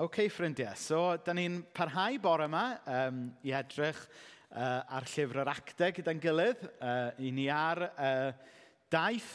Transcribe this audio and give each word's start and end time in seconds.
OK, 0.00 0.30
ffrindiau. 0.32 0.72
So, 0.80 0.98
da 1.20 1.34
ni'n 1.36 1.58
parhau 1.76 2.14
bore 2.24 2.46
yma 2.48 2.62
um, 2.88 3.18
i 3.44 3.50
edrych 3.52 3.98
uh, 4.00 4.80
ar 4.96 5.04
llyfr 5.04 5.42
yr 5.42 5.50
actau 5.52 5.92
gyda'n 5.98 6.22
gilydd. 6.22 6.62
Uh, 6.80 7.10
I 7.20 7.32
ni 7.36 7.44
ar 7.52 7.82
uh, 7.90 8.30
daith 8.88 9.28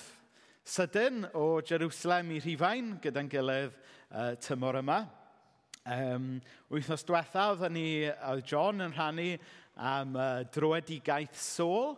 sydyn 0.65 1.27
o 1.37 1.61
Jerusalem 1.61 2.33
i 2.33 2.41
Rhifain 2.41 2.95
gyda'n 3.03 3.29
gilydd 3.29 3.77
uh, 3.77 4.33
tymor 4.41 4.81
yma. 4.81 4.97
Um, 5.85 6.39
wythnos 6.73 7.05
diwetha, 7.05 7.51
oedd 7.53 7.69
ni, 7.77 7.87
oedd 8.09 8.49
John 8.49 8.87
yn 8.87 8.97
rhannu 8.97 9.29
am 9.77 10.17
uh, 10.17 10.27
drwedigaeth 10.49 11.37
sôl. 11.45 11.93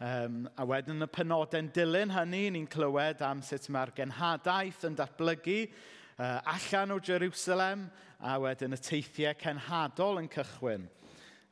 Um, 0.00 0.46
a 0.56 0.64
wedyn 0.64 1.04
y 1.04 1.12
penodau'n 1.12 1.74
dilyn 1.76 2.16
hynny, 2.16 2.46
ni'n 2.56 2.72
clywed 2.72 3.20
am 3.28 3.44
sut 3.44 3.68
mae'r 3.68 3.92
genhadaeth 4.00 4.88
yn 4.88 4.96
datblygu 4.96 5.66
uh, 6.22 6.40
allan 6.44 6.90
o 6.90 6.98
Jerusalem 6.98 7.90
a 8.20 8.38
wedyn 8.38 8.76
y 8.76 8.78
teithiau 8.78 9.34
cenhadol 9.40 10.20
yn 10.20 10.28
cychwyn. 10.30 10.84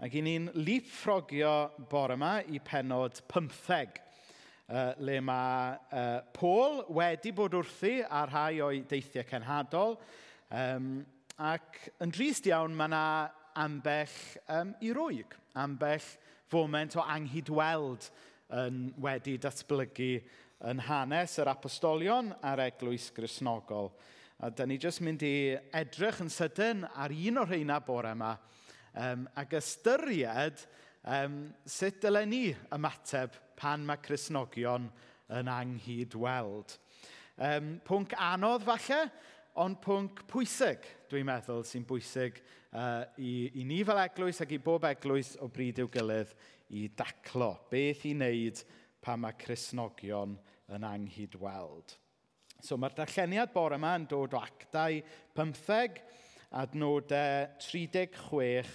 Ac 0.01 0.15
i 0.17 0.23
ni'n 0.25 0.47
leapfrogio 0.55 1.55
bore 1.91 2.15
yma 2.17 2.37
i 2.49 2.61
penod 2.65 3.19
15, 3.33 3.99
uh, 4.71 4.93
le 5.03 5.19
mae 5.27 5.75
uh, 5.91 6.21
Paul 6.37 6.85
wedi 7.01 7.35
bod 7.37 7.57
wrthi 7.59 7.99
ar 8.07 8.31
rhai 8.31 8.61
o'i 8.65 8.85
deithiau 8.89 9.27
cenhadol, 9.33 9.99
um, 10.55 10.93
ac 11.41 11.83
yn 12.05 12.15
drist 12.15 12.47
iawn 12.47 12.77
mae 12.77 12.93
yna 12.93 13.05
ambell 13.61 14.17
um, 14.55 14.71
i 14.87 14.93
rwyg, 14.95 15.35
ambell 15.59 16.07
foment 16.51 16.95
o 16.95 17.03
anghydweld 17.03 18.07
yn 18.61 18.87
wedi 19.03 19.37
datblygu 19.43 20.15
yn 20.71 20.81
hanes 20.87 21.37
yr 21.43 21.51
apostolion 21.51 22.31
a'r 22.45 22.67
eglwys 22.69 23.11
grisnogol. 23.17 23.91
A 24.41 24.49
da 24.49 24.65
ni 24.65 24.79
jyst 24.81 25.03
mynd 25.05 25.21
i 25.21 25.53
edrych 25.77 26.23
yn 26.25 26.31
sydyn 26.33 26.87
ar 26.89 27.13
un 27.13 27.41
o'r 27.43 27.51
rheina 27.51 27.77
bore 27.85 28.15
yma 28.15 28.31
um, 28.97 29.27
ac 29.37 29.53
ystyried 29.59 30.63
um, 31.05 31.35
sut 31.69 31.99
dylen 32.01 32.33
ni 32.33 32.47
ymateb 32.73 33.37
pan 33.61 33.85
mae 33.85 34.01
Cresnogion 34.01 34.89
yn 35.37 35.53
anghyd 35.53 36.17
weld. 36.17 36.73
Um, 37.37 37.75
pwnc 37.85 38.17
anodd 38.17 38.65
falle, 38.65 39.03
ond 39.61 39.77
pwnc 39.85 40.25
pwysig, 40.33 40.89
dwi'n 41.13 41.29
meddwl, 41.29 41.61
sy'n 41.69 41.85
bwysig 41.85 42.41
uh, 42.41 43.05
i, 43.21 43.51
i 43.61 43.69
ni 43.69 43.83
fel 43.85 44.01
eglwys 44.07 44.41
ac 44.41 44.57
i 44.57 44.65
bob 44.65 44.89
eglwys 44.89 45.37
o 45.45 45.53
bryd 45.53 45.85
i'w 45.85 45.93
gilydd 45.93 46.33
i 46.81 46.89
daclo. 46.97 47.59
Beth 47.69 48.09
i 48.09 48.17
wneud 48.17 48.65
pan 49.05 49.21
mae 49.21 49.37
Cresnogion 49.37 50.39
yn 50.73 50.95
anghyd 50.97 51.37
weld. 51.45 52.01
So 52.65 52.77
mae'r 52.77 52.97
darlleniad 52.99 53.53
bore 53.55 53.79
yma 53.81 53.95
yn 53.99 54.07
dod 54.11 54.35
o 54.37 54.41
actau 54.41 55.01
15 55.39 56.01
adnodau 56.61 57.47
36 57.63 58.73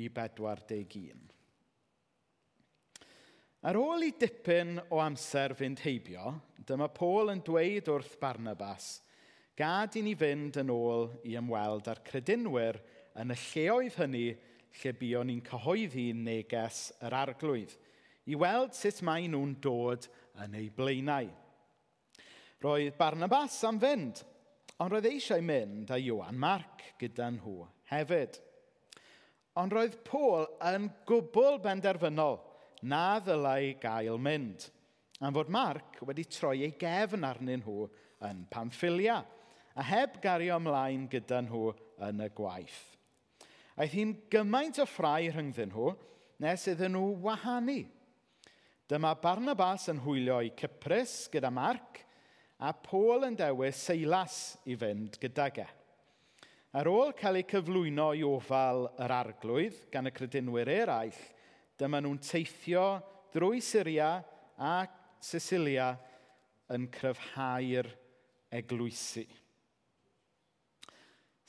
i 0.00 0.08
41. 0.08 1.28
Ar 3.60 3.76
ôl 3.76 4.06
i 4.06 4.14
dipyn 4.16 4.78
o 4.88 5.02
amser 5.04 5.52
fynd 5.58 5.82
heibio, 5.84 6.32
dyma 6.64 6.88
Paul 6.96 7.34
yn 7.34 7.42
dweud 7.44 7.90
wrth 7.92 8.14
Barnabas, 8.22 9.02
gad 9.58 9.98
i 10.00 10.04
ni 10.06 10.14
fynd 10.16 10.56
yn 10.62 10.72
ôl 10.72 11.10
i 11.28 11.36
ymweld 11.36 11.90
â'r 11.92 12.00
credinwyr 12.06 12.80
yn 13.20 13.34
y 13.34 13.36
lleoedd 13.42 13.98
hynny 14.00 14.24
lle 14.80 14.94
buon 14.96 15.28
ni'n 15.28 15.44
cyhoeddi 15.44 16.06
neges 16.16 16.86
yr 17.04 17.18
arglwydd, 17.20 17.76
i 18.30 18.38
weld 18.38 18.72
sut 18.78 19.02
mae 19.04 19.28
nhw'n 19.28 19.56
dod 19.60 20.08
yn 20.40 20.56
eu 20.56 20.70
blaenau. 20.76 21.28
Roedd 22.60 22.92
Barnabas 22.98 23.54
am 23.64 23.78
fynd, 23.80 24.18
ond 24.84 24.92
roedd 24.92 25.06
eisiau 25.08 25.40
mynd 25.40 25.88
â 25.94 25.96
Iwan 25.96 26.36
Marc 26.36 26.82
gyda 27.00 27.30
nhw 27.32 27.62
hefyd. 27.88 28.34
Ond 29.56 29.72
roedd 29.72 29.96
Paul 30.04 30.44
yn 30.68 30.90
gwbl 31.08 31.56
benderfynol 31.64 32.36
na 32.84 33.16
ddylai 33.24 33.78
gael 33.80 34.20
mynd, 34.20 34.66
am 35.24 35.32
fod 35.38 35.48
Marc 35.48 36.02
wedi 36.04 36.26
troi 36.28 36.58
ei 36.66 36.74
gefn 36.76 37.24
arnyn 37.24 37.64
nhw 37.64 37.86
yn 38.28 38.44
Pamphylia, 38.52 39.22
a 39.72 39.88
heb 39.88 40.20
gario 40.20 40.60
ymlaen 40.60 41.08
gyda 41.08 41.40
nhw 41.46 41.70
yn 42.10 42.20
y 42.26 42.28
gwaith. 42.36 42.82
Aeth 43.80 43.96
hi'n 43.96 44.12
gymaint 44.28 44.82
o 44.84 44.88
ffrau 44.88 45.32
rhyngddyn 45.32 45.72
nhw 45.72 45.94
nes 46.44 46.68
iddyn 46.74 46.92
nhw 46.92 47.16
wahanu. 47.24 47.80
Dyma 48.84 49.16
Barnabas 49.24 49.88
yn 49.88 50.04
hwylio 50.04 50.42
i 50.44 50.52
Cyprus 50.60 51.22
gyda 51.32 51.48
Marc 51.48 52.04
a 52.60 52.72
Paul 52.76 53.24
yn 53.24 53.36
dewis 53.38 53.78
Seilas 53.80 54.34
i 54.68 54.76
fynd 54.78 55.16
gydag 55.20 55.62
e. 55.62 55.68
Ar 56.76 56.86
ôl 56.86 57.14
cael 57.18 57.40
eu 57.40 57.46
cyflwyno 57.50 58.10
i 58.14 58.20
ofal 58.26 58.84
yr 59.00 59.14
arglwydd 59.16 59.86
gan 59.90 60.06
y 60.06 60.12
credinwyr 60.14 60.68
eraill, 60.70 61.16
dyma 61.80 62.02
nhw'n 62.04 62.20
teithio 62.22 62.84
drwy 63.34 63.62
Syria 63.64 64.12
a 64.60 64.74
Sicilia 65.24 65.94
yn 66.70 66.86
cryfhau'r 66.92 67.88
eglwysu. 68.60 69.24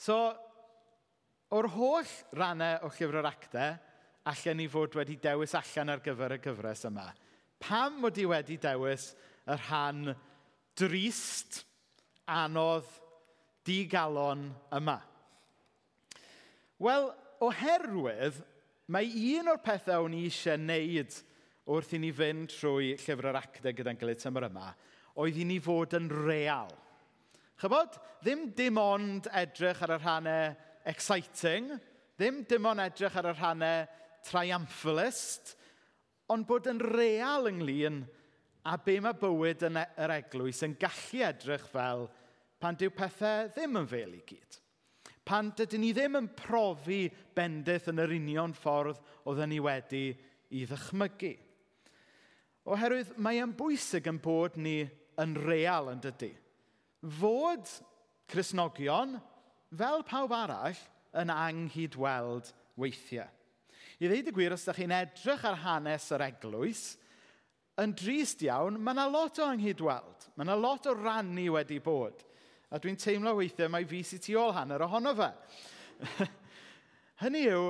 So, 0.01 0.17
o'r 1.53 1.69
holl 1.75 2.15
rannau 2.39 2.87
o 2.87 2.89
llyfr 2.95 3.19
yr 3.19 3.29
actau, 3.29 3.77
allan 4.31 4.59
ni 4.61 4.67
fod 4.71 4.95
wedi 4.97 5.19
dewis 5.21 5.53
allan 5.59 5.93
ar 5.93 6.01
gyfer 6.05 6.37
y 6.37 6.41
gyfres 6.41 6.87
yma. 6.89 7.09
Pam 7.61 7.99
mod 8.01 8.17
i 8.17 8.25
wedi 8.31 8.57
dewis 8.61 9.11
y 9.45 9.57
rhan 9.67 10.15
drist, 10.77 11.63
anodd, 12.29 12.87
digalon 13.67 14.47
yma? 14.73 14.99
Wel, 16.81 17.11
oherwydd, 17.45 18.39
mae 18.91 19.09
un 19.37 19.51
o'r 19.51 19.61
pethau 19.63 20.07
o'n 20.07 20.15
i 20.17 20.25
eisiau 20.27 20.57
wneud 20.59 21.17
wrth 21.71 21.93
i 21.95 21.99
ni 22.01 22.09
fynd 22.15 22.49
trwy 22.51 22.95
llyfr 22.97 23.29
yr 23.29 23.39
actau 23.39 23.75
gyda'n 23.77 23.99
gilydd 23.99 24.21
tymor 24.23 24.47
yma, 24.49 24.71
oedd 25.21 25.37
i 25.37 25.45
ni 25.47 25.59
fod 25.63 25.93
yn 25.97 26.09
real. 26.11 26.71
Chybod, 27.61 27.97
ddim 28.23 28.47
dim 28.57 28.79
ond 28.81 29.29
edrych 29.37 29.83
ar 29.85 29.95
y 29.95 29.99
rhannau 30.01 30.55
exciting, 30.89 31.69
ddim 32.17 32.41
dim 32.49 32.65
ond 32.71 32.81
edrych 32.81 33.17
ar 33.21 33.29
y 33.29 33.35
rhannau 33.35 33.83
triumphalist, 34.25 35.55
ond 36.33 36.47
bod 36.49 36.69
yn 36.71 36.81
real 36.81 37.49
ynglyn 37.51 38.01
a 38.65 38.77
be 38.77 38.97
mae 39.01 39.17
bywyd 39.17 39.63
yn 39.69 39.79
e- 39.81 39.87
yr 40.03 40.13
eglwys 40.19 40.61
yn 40.67 40.75
gallu 40.79 41.23
edrych 41.25 41.63
fel 41.71 42.07
pan 42.61 42.77
dyw 42.77 42.91
pethau 42.93 43.49
ddim 43.55 43.79
yn 43.81 43.87
fel 43.89 44.17
i 44.17 44.21
gyd. 44.27 44.57
Pan 45.25 45.51
dydyn 45.57 45.81
ni 45.81 45.91
ddim 45.95 46.17
yn 46.19 46.29
profi 46.37 47.05
bendith 47.37 47.89
yn 47.91 48.01
yr 48.03 48.13
union 48.17 48.53
ffordd 48.57 49.01
oedden 49.25 49.51
ni 49.53 49.59
wedi 49.63 50.05
i 50.51 50.65
ddychmygu. 50.69 51.33
Oherwydd 52.69 53.15
mae 53.17 53.41
e'n 53.41 53.55
bwysig 53.57 54.09
yn 54.09 54.21
bod 54.21 54.57
ni 54.61 54.83
yn 55.21 55.35
real 55.47 55.89
yn 55.93 56.01
dydy. 56.03 56.31
Fod 57.17 57.69
Cresnogion, 58.31 59.17
fel 59.75 60.03
pawb 60.07 60.33
arall, 60.35 60.77
yn 61.17 61.31
anghyd 61.33 61.97
weld 61.99 62.51
weithiau. 62.79 63.27
I 64.01 64.09
ddeud 64.09 64.29
y 64.29 64.33
gwir, 64.33 64.53
os 64.55 64.63
ydych 64.65 64.79
chi'n 64.81 64.93
edrych 64.95 65.43
ar 65.45 65.57
hanes 65.61 66.07
yr 66.15 66.23
eglwys, 66.29 66.83
yn 67.81 67.95
drist 67.97 68.43
iawn, 68.45 68.77
mae 68.79 68.95
yna 68.95 69.07
lot 69.09 69.39
o 69.41 69.47
anghydweld. 69.49 70.27
Mae 70.35 70.45
yna 70.45 70.57
lot 70.59 70.87
o 70.89 70.95
rannu 70.97 71.47
wedi 71.55 71.79
bod. 71.83 72.25
A 72.71 72.79
dwi'n 72.79 72.99
teimlo 72.99 73.33
weithiau 73.39 73.71
mae 73.71 73.87
fi 73.87 74.01
sy'n 74.05 74.21
tu 74.23 74.37
ôl 74.39 74.53
hanner 74.55 74.85
ohono 74.85 75.13
fe. 75.17 75.31
Hynny 77.21 77.45
yw, 77.51 77.65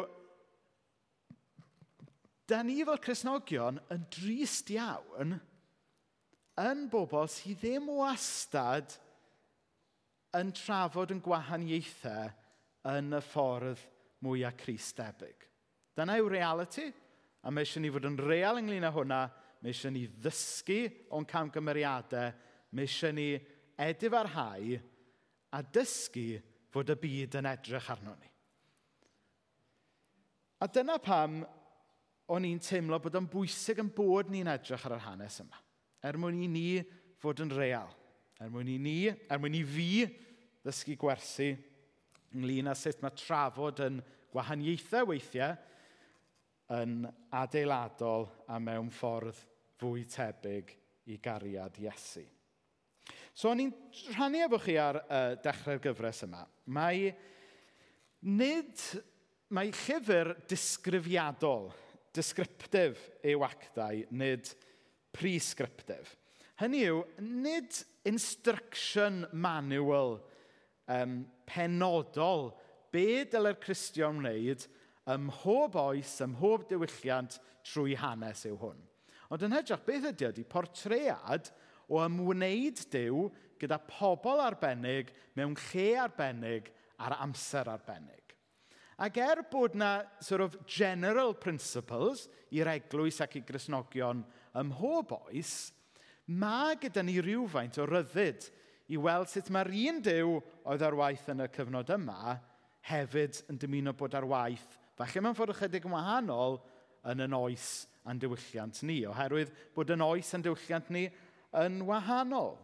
da 2.52 2.62
ni 2.64 2.82
fel 2.86 3.00
Cresnogion 3.02 3.80
yn 3.94 4.04
drist 4.14 4.70
iawn 4.76 5.38
yn 6.62 6.86
bobl 6.92 7.30
sydd 7.32 7.64
ddim 7.64 7.88
wastad 7.96 8.94
yn 10.38 10.52
trafod 10.56 11.14
yn 11.16 11.22
gwahaniaethau 11.24 12.32
yn 12.92 13.16
y 13.16 13.22
ffordd 13.24 13.82
mwyaf 14.24 14.58
Cristebig. 14.62 15.48
Dyna 15.98 16.18
yw 16.22 16.30
reality, 16.32 16.88
a 17.44 17.52
mae 17.52 17.66
eisiau 17.66 17.84
ni 17.84 17.92
fod 17.94 18.08
yn 18.08 18.20
real 18.22 18.60
ynglyn 18.62 18.88
â 18.88 18.92
hwnna 18.96 19.22
Mae 19.62 19.74
eisiau 19.74 19.94
ni 19.94 20.08
ddysgu 20.10 20.80
o'n 21.14 21.28
camgymeriadau. 21.30 22.34
Mae 22.74 22.88
eisiau 22.88 23.14
ni 23.14 23.30
edifarhau 23.82 24.78
a 25.54 25.62
dysgu 25.62 26.42
fod 26.72 26.94
y 26.94 26.98
byd 26.98 27.38
yn 27.42 27.50
edrych 27.52 27.90
arno 27.94 28.16
ni. 28.18 28.30
A 30.62 30.68
dyna 30.70 30.98
pam 31.02 31.42
o'n 32.32 32.48
i'n 32.48 32.62
teimlo 32.64 33.00
bod 33.02 33.18
o'n 33.18 33.30
bwysig 33.30 33.82
yn 33.82 33.90
bod 33.94 34.30
ni'n 34.32 34.50
edrych 34.52 34.86
ar 34.88 34.96
yr 34.98 35.06
hanes 35.06 35.42
yma. 35.44 35.58
Er 36.06 36.18
mwyn 36.18 36.42
i 36.46 36.50
ni 36.50 36.68
fod 37.22 37.42
yn 37.44 37.54
real. 37.54 37.90
Er 38.42 38.50
mwyn 38.50 38.70
i 38.74 38.78
ni, 38.82 39.00
er 39.10 39.42
mwyn 39.42 39.60
i 39.60 39.62
fi 39.68 39.92
ddysgu 40.64 40.96
gwersi 41.02 41.52
ynglyn 42.32 42.72
â 42.72 42.76
sut 42.78 43.02
mae 43.04 43.14
trafod 43.18 43.82
yn 43.86 44.00
gwahaniaethau 44.32 45.10
weithiau 45.12 45.58
yn 46.78 47.02
adeiladol 47.36 48.30
a 48.48 48.60
mewn 48.64 48.90
ffordd 48.96 49.42
fwy 49.82 50.06
tebyg 50.10 50.72
i 51.10 51.18
gariad 51.22 51.80
Iesu. 51.82 52.24
So, 53.34 53.50
o'n 53.50 53.64
i'n 53.64 53.72
rhannu 54.14 54.44
efo 54.46 54.60
chi 54.62 54.76
ar 54.80 55.02
uh, 55.02 55.34
dechrau'r 55.42 55.82
gyfres 55.84 56.26
yma. 56.28 56.46
Mae 56.74 57.10
nid... 58.22 58.86
Mae 59.52 59.68
llyfr 59.76 60.30
disgrifiadol, 60.48 61.66
disgriptif 62.16 63.02
yw 63.28 63.42
actau, 63.44 63.98
nid 64.16 64.48
presgriptif. 65.12 66.14
Hynny 66.62 66.86
yw, 66.88 67.02
nid 67.20 67.82
instruction 68.08 69.26
manual 69.34 70.22
um, 70.88 71.18
penodol 71.44 72.54
be 72.96 73.26
dylai'r 73.28 73.60
Cristion 73.60 74.22
wneud 74.22 74.64
ym 75.12 75.28
mhob 75.28 75.76
oes, 75.84 76.14
ym 76.24 76.38
mhob 76.38 76.64
diwylliant 76.70 77.36
trwy 77.68 78.00
hanes 78.00 78.46
yw 78.48 78.56
hwn. 78.62 78.80
Ond 79.32 79.46
yn 79.48 79.56
hytrach, 79.56 79.84
beth 79.88 80.10
ydy 80.12 80.28
ydy 80.28 80.44
portread 80.48 81.52
o 81.92 82.02
ymwneud 82.04 82.82
Dyw 82.92 83.28
gyda 83.62 83.78
pobl 83.88 84.42
arbennig 84.44 85.12
mewn 85.40 85.56
lle 85.70 85.88
arbennig 86.04 86.68
ar 87.02 87.16
amser 87.24 87.70
arbennig. 87.72 88.36
Ac 89.02 89.18
er 89.18 89.42
bod 89.50 89.74
na 89.80 90.04
sort 90.22 90.44
of 90.46 90.58
general 90.70 91.34
principles 91.34 92.28
i'r 92.54 92.70
eglwys 92.76 93.22
ac 93.24 93.40
i 93.40 93.44
grisnogion 93.46 94.22
ym 94.60 94.68
mhob 94.70 95.16
oes, 95.16 95.72
mae 96.28 96.76
gyda 96.82 97.02
ni 97.04 97.18
rhywfaint 97.24 97.80
o 97.82 97.88
ryddid 97.90 98.46
i 98.92 99.00
weld 99.00 99.32
sut 99.32 99.50
mae'r 99.50 99.72
un 99.88 100.04
dew 100.06 100.36
oedd 100.68 100.86
ar 100.86 100.98
waith 101.00 101.32
yn 101.34 101.46
y 101.48 101.50
cyfnod 101.56 101.90
yma 101.96 102.36
hefyd 102.92 103.42
yn 103.50 103.60
dymuno 103.62 103.96
bod 103.98 104.16
ar 104.18 104.28
waith, 104.28 104.78
falle 104.98 105.24
mewn 105.24 105.38
ffordd 105.38 105.56
ychydig 105.56 105.88
yn 105.88 105.96
wahanol, 105.96 106.60
yn 107.10 107.26
yn 107.26 107.38
oes 107.38 107.70
a'n 108.06 108.20
diwylliant 108.22 108.82
ni, 108.88 109.02
oherwydd 109.10 109.54
bod 109.76 109.94
yn 109.94 110.04
oes 110.06 110.34
a'n 110.36 110.46
diwylliant 110.46 110.92
ni 110.94 111.08
yn 111.62 111.82
wahanol. 111.88 112.56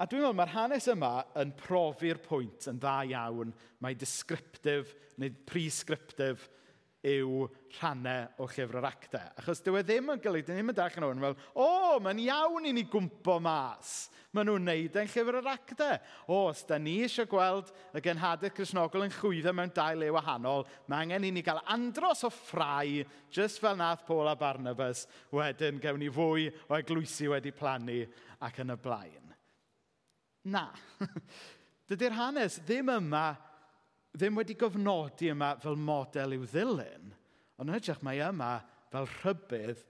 A 0.00 0.06
dwi'n 0.08 0.24
meddwl 0.24 0.38
mae'r 0.38 0.54
hanes 0.54 0.88
yma 0.90 1.12
yn 1.38 1.52
profi'r 1.58 2.18
pwynt 2.24 2.66
yn 2.70 2.80
dda 2.82 2.96
iawn, 3.12 3.52
mae 3.84 3.94
disgriptif 3.98 4.96
neu 5.20 5.34
presgriptif 5.46 6.48
yw 7.02 7.46
rhannau 7.74 8.28
o 8.38 8.46
llyfr 8.46 8.78
yr 8.78 8.86
actau. 8.86 9.30
Achos 9.40 9.62
dyw 9.64 9.80
e 9.80 9.82
ddim 9.86 10.12
yn 10.14 10.20
golygu, 10.22 10.46
dyn 10.46 10.62
yn 10.62 10.74
dach 10.76 10.96
yn 11.00 11.06
o'n 11.06 11.22
fel, 11.24 11.34
o, 11.58 11.98
mae'n 12.02 12.20
iawn 12.22 12.68
i 12.70 12.72
ni 12.76 12.84
gwmpo 12.86 13.38
mas. 13.42 14.10
Maen 14.32 14.48
nhw'n 14.48 14.64
neud 14.68 14.96
e'n 14.96 15.10
llyfr 15.10 15.40
yr 15.40 15.50
actau. 15.50 15.98
O, 16.30 16.38
os 16.52 16.62
da 16.68 16.78
ni 16.80 17.00
eisiau 17.04 17.28
gweld 17.28 17.72
y 17.92 18.04
genhadaeth 18.04 18.54
Cresnogol 18.56 19.08
yn 19.08 19.14
chwyddo 19.16 19.52
mewn 19.56 19.74
dau 19.74 19.98
le 19.98 20.12
wahanol, 20.14 20.66
mae 20.86 21.08
angen 21.08 21.26
i 21.26 21.32
ni 21.34 21.42
gael 21.44 21.60
andros 21.74 22.22
o 22.28 22.30
ffrau, 22.32 23.02
just 23.34 23.60
fel 23.60 23.76
nath 23.80 24.06
Paul 24.06 24.30
a 24.30 24.36
Barnabas, 24.38 25.08
wedyn 25.34 25.82
gewn 25.82 26.00
ni 26.00 26.10
fwy 26.12 26.48
o 26.68 26.78
eglwysi 26.78 27.28
wedi 27.32 27.52
plannu 27.56 28.04
ac 28.46 28.62
yn 28.62 28.76
y 28.76 28.78
blaen. 28.82 29.34
Na, 30.54 30.68
dydy'r 31.90 32.14
hanes 32.16 32.62
ddim 32.62 32.94
yma 32.94 33.26
ddim 34.12 34.36
wedi 34.36 34.56
gofnodi 34.60 35.30
yma 35.32 35.54
fel 35.62 35.78
model 35.80 36.36
i'w 36.36 36.44
ddilyn, 36.44 37.12
ond 37.56 37.70
yn 37.70 37.76
hytrach 37.76 38.02
mae 38.04 38.20
yma 38.26 38.52
fel 38.92 39.08
rhybydd 39.18 39.80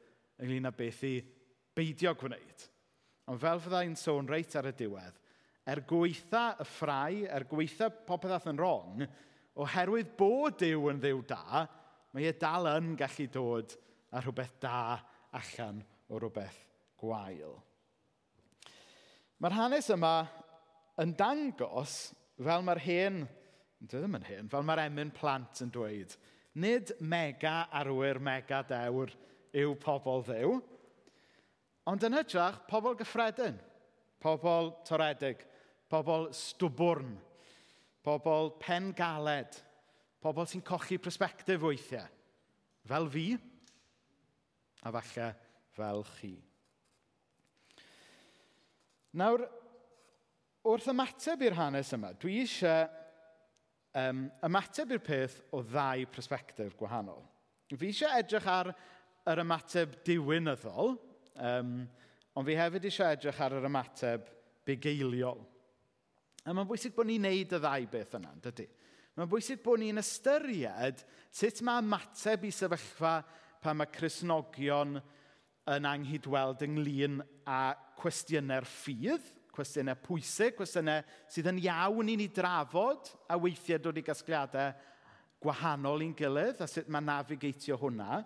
ynglyn 0.43 0.71
â 0.71 0.73
beth 0.79 1.03
i 1.09 1.17
beidio 1.75 2.15
gwneud. 2.19 2.69
Ond 3.31 3.43
fel 3.43 3.63
fyddai'n 3.63 3.99
sôn 3.99 4.31
reit 4.31 4.55
ar 4.59 4.71
y 4.71 4.75
diwedd, 4.79 5.19
er 5.67 5.83
gweitha 5.89 6.45
y 6.63 6.67
ffrau, 6.67 7.21
er 7.31 7.47
gweitha 7.51 7.91
popeth 8.07 8.37
ath 8.39 8.49
yn 8.51 8.59
wrong, 8.59 9.03
oherwydd 9.63 10.15
bod 10.19 10.59
Dyw 10.63 10.89
yn 10.93 11.03
ddiw 11.03 11.23
da, 11.29 11.65
mae 12.15 12.31
e 12.31 12.35
dal 12.39 12.69
yn 12.77 12.95
gallu 12.99 13.29
dod 13.33 13.75
a 14.13 14.23
rhywbeth 14.23 14.57
da 14.63 14.79
allan 15.39 15.83
o 16.13 16.19
rhywbeth 16.19 16.59
gwael. 17.01 17.55
Mae'r 19.43 19.59
hanes 19.59 19.89
yma 19.91 20.17
yn 21.03 21.15
dangos 21.19 22.13
fel 22.39 22.63
mae'r 22.67 22.83
hen 22.85 23.23
Dwi 23.83 23.99
e 23.99 24.03
ddim 24.03 24.15
yn 24.15 24.27
hyn, 24.29 24.49
fel 24.51 24.63
mae'r 24.67 24.85
emyn 24.85 25.11
plant 25.15 25.65
yn 25.65 25.73
dweud. 25.75 26.15
Nid 26.63 26.93
mega 27.01 27.65
arwyr, 27.75 28.21
mega 28.23 28.61
dewr 28.69 29.11
yw 29.59 29.75
pobl 29.83 30.23
ddew, 30.29 30.61
ond 31.91 32.07
yn 32.07 32.15
hytrach, 32.15 32.61
pobl 32.69 32.95
gyffredin, 33.01 33.59
pobl 34.23 34.71
toredig, 34.87 35.43
pobl 35.91 36.29
stwbwrn, 36.37 37.17
pobl 38.07 38.53
pen 38.63 38.93
galed, 38.97 39.59
pobl 40.23 40.47
sy'n 40.47 40.63
cochi 40.67 41.01
prospectif 41.03 41.67
weithiau, 41.67 42.07
fel 42.87 43.11
fi, 43.11 43.27
a 44.83 44.95
falle 44.95 45.29
fel 45.75 46.07
chi. 46.21 46.37
Nawr, 49.19 49.43
wrth 50.71 50.91
ymateb 50.93 51.43
i'r 51.45 51.59
hanes 51.59 51.91
yma, 51.97 52.15
dwi 52.23 52.45
eisiau 52.45 52.87
um, 53.99 54.27
ymateb 54.47 54.95
i'r 54.97 55.03
peth 55.05 55.39
o 55.53 55.63
ddau 55.65 56.07
prosbectif 56.13 56.77
gwahanol. 56.79 57.23
Fi 57.73 57.89
eisiau 57.89 58.13
edrych 58.21 58.49
ar 58.53 58.73
yr 59.29 59.43
ymateb 59.45 59.99
diwynyddol, 60.07 60.97
um, 61.41 61.75
ond 62.37 62.49
fi 62.49 62.59
hefyd 62.59 62.89
eisiau 62.89 63.17
edrych 63.17 63.41
ar 63.45 63.57
yr 63.59 63.69
ymateb 63.69 64.29
bugeiliol. 64.69 65.43
A 66.43 66.55
mae'n 66.55 66.69
bwysig 66.69 66.95
bod 66.97 67.09
ni'n 67.09 67.23
neud 67.29 67.55
y 67.55 67.61
ddau 67.63 67.89
beth 67.93 68.17
yna, 68.19 68.33
dydy. 68.43 68.67
Mae'n 69.17 69.31
bwysig 69.31 69.61
bod 69.65 69.81
ni'n 69.83 70.01
ystyried 70.01 71.05
sut 71.31 71.61
mae 71.67 71.83
ymateb 71.85 72.49
i 72.49 72.53
sefyllfa 72.55 73.19
pan 73.63 73.79
mae 73.79 73.93
Cresnogion 73.95 74.97
yn 75.71 75.87
anghydweld 75.87 76.65
ynglyn 76.67 77.21
â 77.47 77.63
cwestiynau'r 78.01 78.69
ffydd– 78.69 79.31
cwestiynau 79.53 79.99
pwysig, 80.05 80.57
cwestiynau 80.57 81.05
sydd 81.31 81.51
yn 81.53 81.61
iawn 81.65 82.11
i 82.13 82.17
ni 82.19 82.29
drafod 82.33 83.11
a 83.29 83.39
weithiau 83.41 83.81
dod 83.83 84.01
i 84.01 84.05
gasgliadau 84.07 84.73
gwahanol 85.43 86.05
i'n 86.05 86.15
gilydd 86.17 86.63
a 86.63 86.69
sut 86.71 86.91
mae 86.93 87.05
navigatio 87.05 87.77
hwnna. 87.81 88.23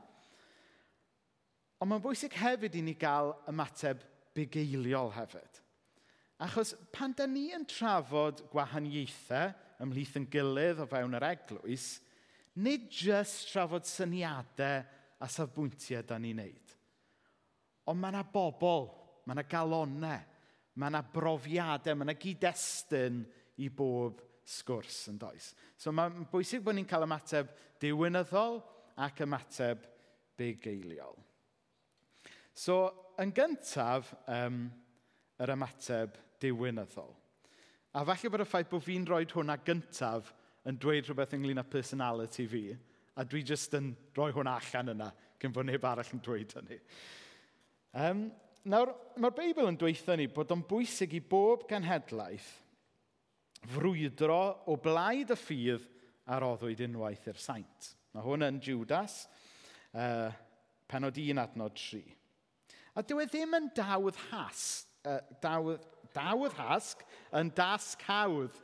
Ond 1.80 1.90
mae'n 1.90 2.04
bwysig 2.04 2.36
hefyd 2.40 2.76
i 2.78 2.82
ni 2.84 2.94
gael 2.98 3.34
ymateb 3.50 4.04
bugeiliol 4.36 5.12
hefyd. 5.16 5.62
Achos 6.44 6.74
pan 6.92 7.14
da 7.16 7.24
ni 7.28 7.48
yn 7.56 7.64
trafod 7.68 8.42
gwahaniaethau 8.52 9.54
ymhlith 9.84 10.16
yn 10.20 10.28
gilydd 10.32 10.82
o 10.84 10.86
fewn 10.88 11.16
yr 11.16 11.24
eglwys, 11.30 11.96
nid 12.60 12.88
jyst 12.92 13.50
trafod 13.50 13.88
syniadau 13.88 14.84
a 15.20 15.28
safbwyntiau 15.32 16.04
da 16.04 16.18
ni'n 16.20 16.40
neud. 16.40 16.74
Ond 17.88 18.00
mae 18.00 18.12
yna 18.12 18.24
bobl, 18.32 18.88
mae 19.24 19.36
yna 19.36 19.44
galonau, 19.48 20.24
mae 20.76 20.92
yna 20.92 21.02
brofiadau, 21.12 21.96
mae 21.96 22.08
yna 22.08 22.16
gyd-destun 22.20 23.22
i 23.64 23.68
bob 23.72 24.22
sgwrs 24.46 25.06
yn 25.10 25.18
does. 25.20 25.50
So 25.80 25.92
mae'n 25.94 26.28
bwysig 26.30 26.64
bod 26.64 26.76
ni'n 26.78 26.88
cael 26.88 27.06
ymateb 27.06 27.50
diwynyddol 27.82 28.60
ac 29.04 29.22
ymateb 29.24 29.84
bugeiliol. 30.38 31.16
So, 32.56 32.76
yn 33.20 33.32
gyntaf, 33.36 34.12
um, 34.32 34.66
yr 35.42 35.52
ymateb 35.52 36.16
diwynyddol. 36.40 37.12
A 37.96 38.04
falle 38.04 38.30
bod 38.32 38.44
y 38.44 38.48
ffaith 38.48 38.70
bod 38.70 38.84
fi'n 38.84 39.04
rhoi 39.08 39.24
hwnna 39.32 39.58
gyntaf 39.64 40.32
yn 40.68 40.78
dweud 40.80 41.06
rhywbeth 41.08 41.34
ynglyn 41.36 41.60
â 41.60 41.66
personality 41.68 42.46
fi, 42.50 42.64
a 43.16 43.24
dwi 43.24 43.42
jyst 43.48 43.76
yn 43.78 43.92
rhoi 44.16 44.32
hwnna 44.36 44.56
allan 44.60 44.92
yna, 44.92 45.10
cyn 45.40 45.54
bod 45.56 45.68
neb 45.68 45.84
arall 45.88 46.12
yn 46.16 46.22
dweud 46.24 46.56
hynny. 46.58 46.80
Um, 47.96 48.26
Nawr, 48.66 48.90
mae'r 49.22 49.34
Beibl 49.36 49.68
yn 49.70 49.76
dweithio 49.78 50.16
ni 50.18 50.26
bod 50.32 50.50
o'n 50.50 50.64
bwysig 50.66 51.12
i 51.14 51.20
bob 51.22 51.68
genhedlaeth 51.70 52.48
frwydro 53.70 54.40
o 54.66 54.74
blaid 54.82 55.30
y 55.30 55.36
ffydd 55.38 55.84
a 56.26 56.38
roddwyd 56.42 56.82
unwaith 56.88 57.28
i'r 57.30 57.38
saint. 57.38 57.92
Mae 58.14 58.24
hwn 58.24 58.46
yn 58.46 58.58
Judas, 58.62 59.20
uh, 59.94 60.32
penod 60.90 61.18
1 61.22 61.42
adnod 61.42 61.78
3. 61.78 62.02
A 62.96 63.04
dyw 63.06 63.22
e 63.22 63.28
ddim 63.30 63.54
yn 63.58 63.70
dawdd 63.76 64.18
has, 64.32 64.64
uh, 65.06 65.20
dawdd, 65.42 65.86
dawdd 66.16 66.58
hasg, 66.58 67.04
yn 67.38 67.52
dasg 67.54 68.02
hawdd. 68.08 68.58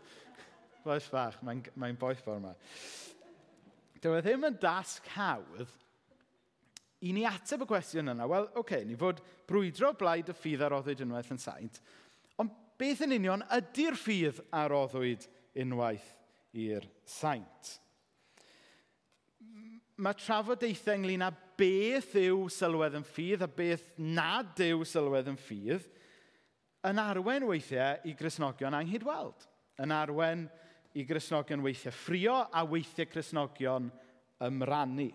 Boes 0.82 1.06
fach, 1.12 1.38
mae'n 1.46 1.62
mae 1.78 1.94
boeth 2.00 2.24
ffordd 2.24 2.42
yma. 2.42 2.56
Dyw 4.02 4.18
e 4.18 4.26
ddim 4.26 4.50
yn 4.50 4.58
dasg 4.62 5.06
hawdd, 5.14 5.78
i 7.02 7.12
ni 7.14 7.24
ateb 7.26 7.64
y 7.64 7.68
cwestiwn 7.68 8.12
yna, 8.14 8.26
wel, 8.30 8.48
oce, 8.52 8.58
okay, 8.62 8.86
ni 8.86 8.96
fod 8.98 9.20
brwydro 9.48 9.92
blaid 9.98 10.30
y 10.30 10.36
ffydd 10.36 10.64
ar 10.66 10.76
oddwyd 10.78 11.02
unwaith 11.04 11.32
yn 11.34 11.40
saint, 11.42 11.80
ond 12.40 12.52
beth 12.78 13.02
yn 13.06 13.16
union 13.18 13.42
ydy'r 13.58 13.98
ffydd 13.98 14.42
ar 14.54 14.74
oddwyd 14.76 15.26
unwaith 15.64 16.10
i'r 16.62 16.86
saint? 17.08 17.76
Mae 20.02 20.18
trafodaethau 20.18 20.98
ynglyn 20.98 21.26
â 21.26 21.30
beth 21.58 22.14
yw 22.18 22.46
sylwedd 22.50 22.96
yn 22.98 23.06
ffydd 23.06 23.44
a 23.44 23.48
beth 23.50 23.84
nad 23.98 24.58
yw 24.64 24.86
sylwedd 24.88 25.30
yn 25.30 25.38
ffydd 25.38 25.84
yn 26.88 26.98
arwen 26.98 27.46
weithiau 27.46 28.00
i 28.08 28.14
grisnogion 28.18 28.74
anghydweld. 28.74 29.46
Yn 29.82 29.94
arwen 29.94 30.46
i 30.98 31.04
grisnogion 31.06 31.62
weithiau 31.64 31.94
ffrio 31.94 32.38
a 32.50 32.64
weithiau 32.66 33.10
grisnogion 33.10 33.90
ymrannu. 34.42 35.10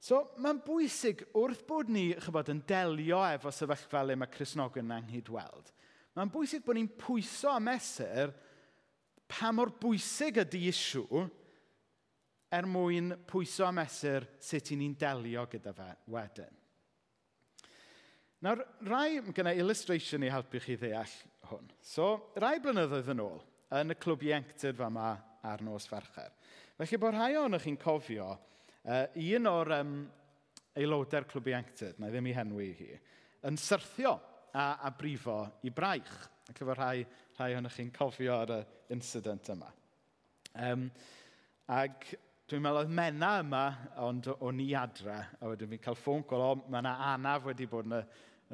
So, 0.00 0.22
mae'n 0.40 0.62
bwysig 0.64 1.26
wrth 1.36 1.66
bod 1.68 1.90
ni, 1.92 2.06
chybod, 2.24 2.48
yn 2.54 2.62
delio 2.68 3.20
efo 3.34 3.52
sefyllfa 3.52 4.00
le 4.08 4.16
mae 4.16 4.32
Cresnogion 4.32 4.94
anghyd 4.96 5.28
weld. 5.32 5.68
Mae'n 6.16 6.32
bwysig 6.32 6.64
bod 6.64 6.78
ni'n 6.78 6.88
pwyso 7.00 7.52
a 7.52 7.58
mesur 7.60 8.32
pa 9.30 9.52
mor 9.52 9.74
bwysig 9.82 10.40
ydy 10.40 10.62
isiw 10.70 11.20
er 12.50 12.66
mwyn 12.66 13.12
pwyso 13.28 13.68
a 13.68 13.74
mesur 13.76 14.24
sut 14.42 14.72
i 14.72 14.80
ni'n 14.80 14.96
delio 14.98 15.44
gyda 15.52 15.76
fe 15.76 15.92
wedyn. 16.16 16.56
Nawr, 18.40 18.64
rai, 18.88 19.20
mae 19.20 19.36
gen 19.36 19.52
i 19.52 19.58
illustration 19.60 20.24
i 20.24 20.32
helpu 20.32 20.64
chi 20.64 20.80
ddeall 20.80 21.12
hwn. 21.50 21.66
So, 21.84 22.32
rai 22.40 22.56
blynyddoedd 22.64 23.12
yn 23.12 23.20
ôl, 23.20 23.42
yn 23.76 23.92
y 23.92 24.00
clwb 24.00 24.24
ieunctid 24.30 24.80
fa 24.80 24.88
yma 24.88 25.10
ar 25.44 25.60
nos 25.64 25.84
Fercher. 25.92 26.32
Felly 26.80 26.98
bod 27.02 27.18
rhai 27.18 27.34
o'n 27.36 27.60
chi'n 27.60 27.76
cofio 27.76 28.32
uh, 28.86 29.06
un 29.36 29.50
o'r 29.50 29.72
um, 29.80 29.94
aelodau'r 30.78 31.26
Clwb 31.30 31.50
Ieuenctid, 31.50 31.98
na 32.00 32.10
ddim 32.10 32.30
i 32.30 32.34
henwi 32.36 32.70
hi, 32.78 32.90
yn 33.48 33.58
syrthio 33.60 34.14
a, 34.54 34.78
a 34.86 34.90
brifo 34.96 35.42
i 35.66 35.72
braich. 35.74 36.14
Ac 36.50 36.62
efo 36.62 36.74
rhai, 36.74 37.04
rhai 37.38 37.52
ohonych 37.54 37.76
chi'n 37.78 37.92
cofio 37.94 38.40
ar 38.42 38.54
y 38.56 38.60
incident 38.94 39.52
yma. 39.54 39.70
Um, 40.66 40.88
ag 41.70 42.08
dwi'n 42.50 42.64
meddwl 42.64 42.80
oedd 42.82 42.94
mena 42.94 43.36
yma, 43.44 43.64
ond 44.02 44.26
o'n 44.32 44.62
i 44.62 44.72
adre, 44.74 45.18
a 45.38 45.50
wedyn 45.50 45.70
fi'n 45.70 45.84
cael 45.84 45.98
ffôn 45.98 46.24
cwl, 46.26 46.42
o, 46.42 46.56
mae 46.66 46.82
yna 46.82 46.96
anaf 47.12 47.46
wedi 47.46 47.68
bod 47.70 47.86
yn 47.86 48.00
y, 48.00 48.02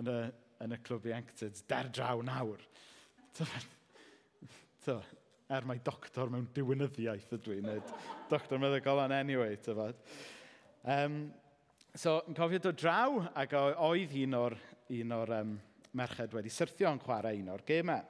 yn 0.03 0.11
y, 0.13 0.19
yn 0.67 0.77
y 0.77 0.81
Clwb 0.85 1.09
Ieuenctid, 1.09 1.63
der 1.71 1.89
draw 1.97 2.21
nawr. 2.27 2.61
Er 5.47 5.63
mae 5.63 5.79
doctor 5.87 6.27
mewn 6.27 6.49
diwynyddiaeth 6.55 7.29
ydw 7.37 7.53
i, 7.55 7.61
nid 7.63 7.91
doctor 8.27 8.59
meddygol, 8.59 8.99
ond 9.05 9.15
anyway, 9.15 9.55
tyfod. 9.63 9.99
Um, 10.91 11.21
so, 11.95 12.17
yn 12.27 12.35
cofio 12.35 12.59
dod 12.65 12.79
draw, 12.81 13.21
ac 13.39 13.53
oedd 13.55 14.15
un 14.25 14.33
o'r, 14.35 14.57
un 14.97 15.13
o'r 15.15 15.33
um, 15.37 15.53
merched 16.01 16.35
wedi 16.35 16.51
syrthio 16.51 16.91
yn 16.91 16.99
chwarae 17.03 17.39
un 17.39 17.53
o'r 17.55 17.63
gemau. 17.69 18.03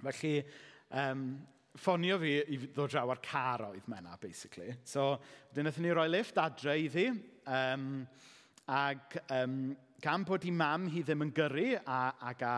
Felly, 0.00 0.32
um, 0.98 1.22
ffonio 1.78 2.16
fi 2.18 2.32
i 2.42 2.58
ddod 2.64 2.90
draw 2.96 3.12
ar 3.14 3.20
car 3.22 3.62
oedd 3.68 3.86
mena, 3.92 4.16
basically. 4.18 4.74
So, 4.82 5.12
wedyn 5.52 5.68
wnaethon 5.68 5.86
ni 5.86 5.92
roi 5.94 6.08
lift 6.10 6.40
adre 6.42 6.74
iddi, 6.82 7.04
um, 7.46 8.00
ac 8.74 9.20
um, 9.36 9.60
gan 10.02 10.26
bod 10.26 10.48
i 10.50 10.50
mam 10.50 10.88
hi 10.90 11.04
ddim 11.06 11.22
yn 11.28 11.30
gyrru 11.36 11.68
a, 11.78 12.00
ac 12.32 12.42
a 12.42 12.56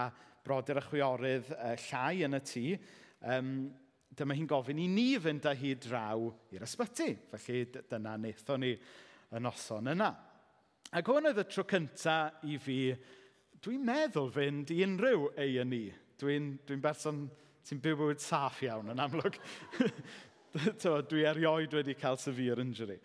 brodyr 0.49 0.81
y 0.81 0.85
chwiorydd 0.87 1.53
uh, 1.59 1.75
llai 1.91 2.25
yn 2.25 2.41
y 2.41 2.43
tŷ, 2.53 2.65
um, 3.37 3.53
dyma 4.19 4.37
hi'n 4.37 4.49
gofyn 4.51 4.81
i 4.83 4.89
ni 4.91 5.11
fynd 5.23 5.47
â 5.49 5.55
hi 5.57 5.75
draw 5.81 6.29
i'r 6.55 6.65
ysbyty. 6.67 7.13
Felly 7.33 7.65
dyna 7.79 8.17
wnaethon 8.19 8.65
ni 8.65 8.73
y 8.75 9.43
noson 9.43 9.93
yna. 9.95 10.11
Ac 10.99 11.11
hwn 11.11 11.29
oedd 11.31 11.43
y 11.43 11.45
tro 11.51 11.65
cyntaf 11.69 12.47
i 12.49 12.57
fi, 12.63 12.79
dwi'n 13.65 13.85
meddwl 13.85 14.31
fynd 14.33 14.73
i 14.73 14.81
unrhyw 14.87 15.29
ei 15.41 15.59
yn 15.63 15.71
ni. 15.75 15.85
Dwi'n 16.19 16.55
dwi 16.67 16.79
berson 16.83 17.27
sy'n 17.69 17.83
byw 17.85 17.99
bywyd 18.01 18.25
saff 18.25 18.63
iawn 18.65 18.95
yn 18.95 19.05
amlwg. 19.05 19.37
dwi 21.11 21.27
erioed 21.29 21.77
wedi 21.77 21.97
cael 21.99 22.19
severe 22.21 22.65
injury. 22.65 22.97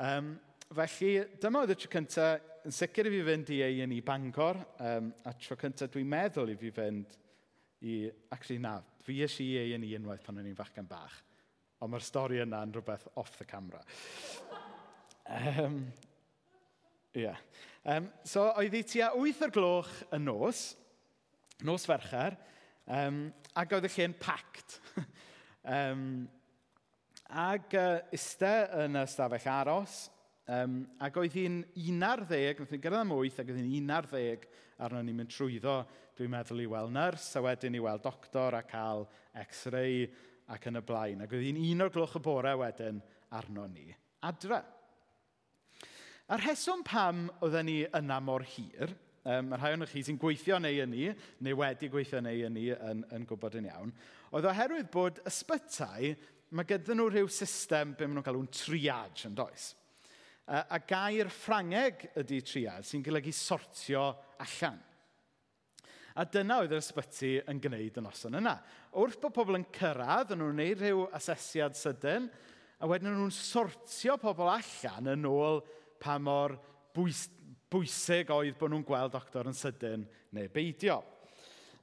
Um, 0.00 0.34
felly, 0.72 1.12
dyma 1.42 1.62
oedd 1.62 1.76
y 1.76 1.78
tro 1.82 1.92
cyntaf 1.92 2.66
yn 2.66 2.74
sicr 2.74 3.06
i 3.06 3.12
fi 3.12 3.22
fynd 3.28 3.52
i 3.54 3.60
ei 3.62 3.84
yn 3.84 3.94
i 3.94 4.00
Bangor, 4.04 4.58
um, 4.82 5.12
a 5.28 5.36
tro 5.38 5.58
cyntaf 5.60 5.92
dwi'n 5.92 6.08
meddwl 6.10 6.50
i 6.54 6.58
fi 6.58 6.72
fynd 6.74 7.14
i... 7.82 8.06
Actually, 8.32 8.60
na, 8.62 8.78
fi 9.04 9.20
ys 9.24 9.38
i 9.44 9.48
ei 9.60 9.74
yn 9.76 9.84
i 9.86 9.94
unwaith 9.98 10.24
pan 10.24 10.40
o'n 10.40 10.48
i'n 10.48 10.58
fachgen 10.58 10.88
bach. 10.88 11.18
Ond 11.82 11.92
mae'r 11.92 12.06
stori 12.06 12.40
yna 12.42 12.62
yn 12.64 12.74
rhywbeth 12.74 13.08
off 13.20 13.34
the 13.36 13.44
camera. 13.48 13.82
um, 15.64 15.82
yeah. 17.14 17.36
um, 17.84 18.08
so, 18.24 18.48
oedd 18.56 18.78
hi 18.78 18.84
tua 18.88 19.12
8 19.18 19.44
o'r 19.46 19.54
gloch 19.54 19.92
y 20.08 20.22
nos, 20.22 20.70
nos 21.66 21.84
fercher, 21.88 22.38
um, 22.88 23.26
ac 23.56 23.76
oedd 23.76 23.90
y 23.90 23.92
lle'n 23.98 24.16
pact. 24.20 24.80
um, 25.76 26.24
Ac 27.26 27.72
uh, 27.74 27.96
iste 28.14 28.50
yn 28.84 28.94
y 29.00 29.02
stafell 29.10 29.48
aros, 29.50 30.04
um, 30.46 30.84
ac 31.02 31.16
oedd 31.18 31.34
hi'n 31.34 31.56
11, 31.74 32.60
oedd 32.62 32.70
hi'n 32.70 32.82
gyrraedd 32.84 33.02
am 33.02 33.14
8, 33.16 33.40
ac 33.42 33.50
oedd 33.50 33.58
hi'n 33.58 33.88
11 33.90 34.46
arno 34.86 35.00
ni'n 35.02 35.16
mynd 35.18 35.32
trwyddo 35.34 35.80
Dwi'n 36.16 36.32
meddwl 36.32 36.62
i 36.64 36.70
weld 36.72 36.94
nyrs, 36.96 37.28
a 37.36 37.42
wedyn 37.44 37.76
i 37.76 37.80
weld 37.84 38.00
doctor, 38.06 38.54
a 38.56 38.62
cael 38.64 39.04
x-ray 39.42 40.06
ac 40.54 40.70
yn 40.70 40.80
y 40.80 40.82
blaen. 40.86 41.24
Ac 41.24 41.34
oedd 41.36 41.44
hi'n 41.44 41.58
un 41.60 41.84
o'r 41.84 41.92
gloch 41.92 42.16
y 42.16 42.22
bore 42.24 42.54
wedyn 42.56 43.02
arno 43.36 43.66
ni 43.68 43.90
adre. 44.24 44.62
A'r 46.32 46.42
heswm 46.42 46.82
pam 46.86 47.26
oedden 47.44 47.68
ni 47.68 47.76
yna 47.84 48.16
mor 48.24 48.46
hir, 48.48 48.94
um, 49.28 49.52
rhai 49.54 49.74
o'n 49.76 49.86
chi 49.90 50.02
sy'n 50.06 50.18
gweithio 50.18 50.58
neu 50.62 50.80
yn 50.82 50.92
ni, 50.94 51.10
neu 51.44 51.60
wedi 51.60 51.90
gweithio 51.92 52.22
neu 52.24 52.46
yn 52.48 52.56
ni 52.56 52.70
yn, 52.74 53.04
yn 53.14 53.28
gwybod 53.28 53.58
yn 53.60 53.68
iawn, 53.70 53.92
oedd 54.32 54.48
oherwydd 54.50 54.90
bod 54.94 55.20
ysbytau, 55.28 56.14
mae 56.56 56.66
gyda 56.66 56.96
nhw 56.96 57.10
rhyw 57.10 57.30
system 57.30 57.92
be 57.92 58.06
maen 58.06 58.18
nhw'n 58.18 58.26
galw'n 58.26 58.50
triage 58.54 59.28
yn 59.28 59.36
does. 59.38 59.74
Uh, 60.46 60.62
a 60.62 60.78
gair 60.78 61.28
Ffrangeg 61.28 62.08
ydy 62.22 62.40
triage 62.46 62.88
sy'n 62.90 63.06
golygu 63.06 63.34
sortio 63.34 64.08
allan. 64.42 64.80
A 66.16 66.24
dyna 66.24 66.62
oedd 66.62 66.72
yr 66.72 66.80
ysbyty 66.80 67.32
yn 67.52 67.60
gwneud 67.60 67.98
y 68.00 68.04
noson 68.04 68.38
yna. 68.40 68.56
Wrth 68.96 69.18
bod 69.20 69.34
pobl 69.36 69.58
yn 69.58 69.66
cyrraedd, 69.76 70.32
yn 70.32 70.40
nhw'n 70.40 70.54
gwneud 70.54 70.82
rhyw 70.82 71.02
asesiad 71.18 71.76
sydyn, 71.76 72.30
a 72.80 72.88
wedyn 72.88 73.12
nhw'n 73.12 73.34
sortio 73.34 74.16
pobl 74.20 74.48
allan 74.52 75.12
yn 75.12 75.28
ôl 75.28 75.60
pa 76.00 76.16
mor 76.20 76.56
bwys 76.96 77.26
bwysig 77.72 78.30
oedd 78.30 78.56
bod 78.60 78.72
nhw'n 78.72 78.84
gweld 78.86 79.14
doctor 79.16 79.48
yn 79.50 79.56
sydyn 79.56 80.04
neu 80.36 80.50
beidio. 80.52 81.00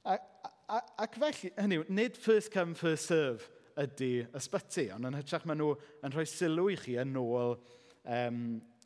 A, 0.04 0.16
a, 0.16 0.80
ac 1.04 1.18
felly, 1.20 1.50
hynny 1.58 1.80
yw, 1.80 1.86
nid 1.94 2.18
first 2.20 2.52
come, 2.54 2.76
first 2.78 3.10
serve 3.12 3.46
ydy 3.80 4.24
ysbyty, 4.36 4.88
ond 4.94 5.10
yn 5.10 5.18
hytrach 5.18 5.44
maen 5.48 5.60
nhw 5.60 5.74
yn 6.06 6.14
rhoi 6.14 6.26
sylw 6.30 6.70
i 6.72 6.78
chi 6.80 6.96
yn 7.02 7.16
ôl 7.20 7.56
um, 7.56 8.40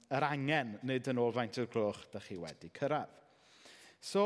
yr 0.09 0.27
angen, 0.29 0.77
nid 0.89 1.11
yn 1.13 1.21
ôl 1.21 1.35
faint 1.37 1.61
o'r 1.61 1.71
gloch 1.73 2.01
da 2.13 2.23
chi 2.25 2.39
wedi 2.41 2.73
cyrraedd. 2.75 3.15
So, 4.01 4.25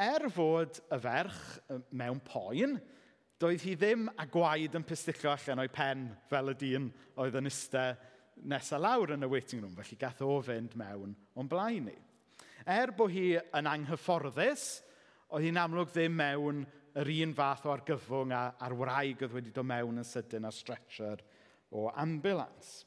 er 0.00 0.30
fod 0.32 0.80
y 0.88 0.98
ferch 1.02 1.40
mewn 1.92 2.20
poen, 2.24 2.78
doedd 3.40 3.64
hi 3.64 3.74
ddim 3.76 4.08
a 4.20 4.26
gwaed 4.28 4.76
yn 4.78 4.84
pistilio 4.84 5.32
allan 5.32 5.62
o'i 5.62 5.72
pen 5.72 6.06
fel 6.28 6.52
y 6.52 6.56
dyn 6.60 6.88
oedd 7.20 7.36
yn 7.40 7.48
iste 7.50 7.84
nesaf 8.48 8.80
lawr 8.80 9.14
yn 9.16 9.26
y 9.26 9.28
waiting 9.28 9.60
room, 9.60 9.76
felly 9.76 9.98
gath 10.00 10.22
o 10.24 10.38
fynd 10.44 10.76
mewn 10.80 11.14
o'n 11.36 11.48
blaen 11.48 11.90
ni. 11.90 11.96
Er 12.68 12.92
bod 12.96 13.12
hi 13.12 13.34
yn 13.36 13.68
anghyfforddus, 13.68 14.66
oedd 15.30 15.46
hi'n 15.46 15.60
amlwg 15.60 15.92
ddim 15.92 16.16
mewn 16.16 16.64
yr 17.00 17.12
un 17.20 17.34
fath 17.36 17.66
o 17.68 17.74
argyfwng 17.74 18.32
a, 18.34 18.44
a'r 18.60 18.76
wraig 18.76 19.20
oedd 19.24 19.36
wedi 19.36 19.52
dod 19.54 19.68
mewn 19.68 20.00
yn 20.00 20.06
sydyn 20.06 20.48
a 20.48 20.52
stretcher 20.54 21.20
o 21.70 21.88
ambulance. 21.92 22.86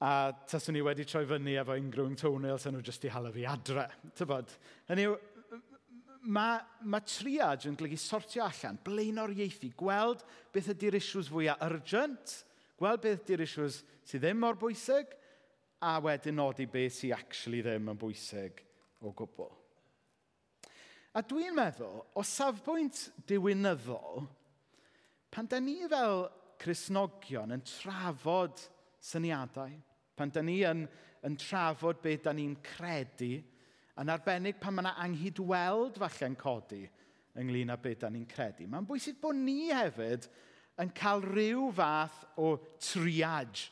A 0.00 0.32
taswn 0.44 0.76
ni 0.76 0.82
wedi 0.84 1.06
troi 1.08 1.24
fyny 1.28 1.54
efo 1.56 1.72
unrhyw 1.78 2.10
toenail 2.20 2.58
sy'n 2.60 2.74
nhw 2.76 2.84
jyst 2.84 3.06
i 3.08 3.12
hala 3.12 3.30
fi 3.32 3.46
adre. 3.48 3.86
Tybod? 4.18 4.50
Hynny 4.90 5.06
yw, 5.08 5.14
mae, 6.36 6.58
mae 6.84 7.04
triad 7.08 7.64
yn 7.68 7.78
golygu 7.78 7.96
sortio 8.00 8.44
allan, 8.44 8.76
blaenor 8.84 9.32
ieithi, 9.32 9.70
gweld 9.78 10.24
beth 10.52 10.68
ydy'r 10.74 10.98
issues 10.98 11.30
fwyaf 11.32 11.64
urgent, 11.64 12.34
gweld 12.76 13.06
beth 13.06 13.24
ydy'r 13.24 13.46
issues 13.46 13.80
sydd 14.04 14.26
ddim 14.26 14.42
mor 14.44 14.58
bwysig, 14.60 15.16
a 15.80 15.96
wedyn 16.04 16.36
nodi 16.42 16.68
beth 16.68 16.98
sydd 16.98 17.16
actually 17.16 17.62
ddim 17.64 17.88
yn 17.92 18.00
bwysig 18.00 18.60
o 19.00 19.14
gwbl. 19.16 19.52
A 21.16 21.22
dwi'n 21.24 21.56
meddwl, 21.56 22.02
o 22.12 22.22
safbwynt 22.26 23.06
diwynyddol, 23.28 24.26
pan 25.32 25.48
da 25.48 25.60
ni 25.60 25.78
fel 25.88 26.26
Cresnogion 26.60 27.52
yn 27.56 27.64
trafod 27.64 28.60
syniadau, 29.04 29.72
Pan 30.16 30.32
da 30.32 30.42
ni 30.44 30.62
yn, 30.64 30.86
yn 31.26 31.38
trafod 31.40 32.00
beth 32.04 32.24
da 32.26 32.34
ni'n 32.36 32.56
credu, 32.64 33.36
yn 34.00 34.12
arbennig 34.12 34.58
pan 34.60 34.76
mae 34.76 34.86
yna 34.86 34.96
anghydweld 35.04 36.00
falle'n 36.00 36.36
codi 36.40 36.82
ynglyn 37.36 37.72
â 37.72 37.78
beth 37.80 38.02
da 38.04 38.10
ni'n 38.12 38.28
credu. 38.28 38.68
Mae'n 38.68 38.88
bwysig 38.88 39.20
bod 39.20 39.36
ni 39.38 39.70
hefyd 39.70 40.28
yn 40.80 40.92
cael 40.96 41.24
rhyw 41.24 41.70
fath 41.76 42.22
o 42.40 42.54
triage 42.80 43.70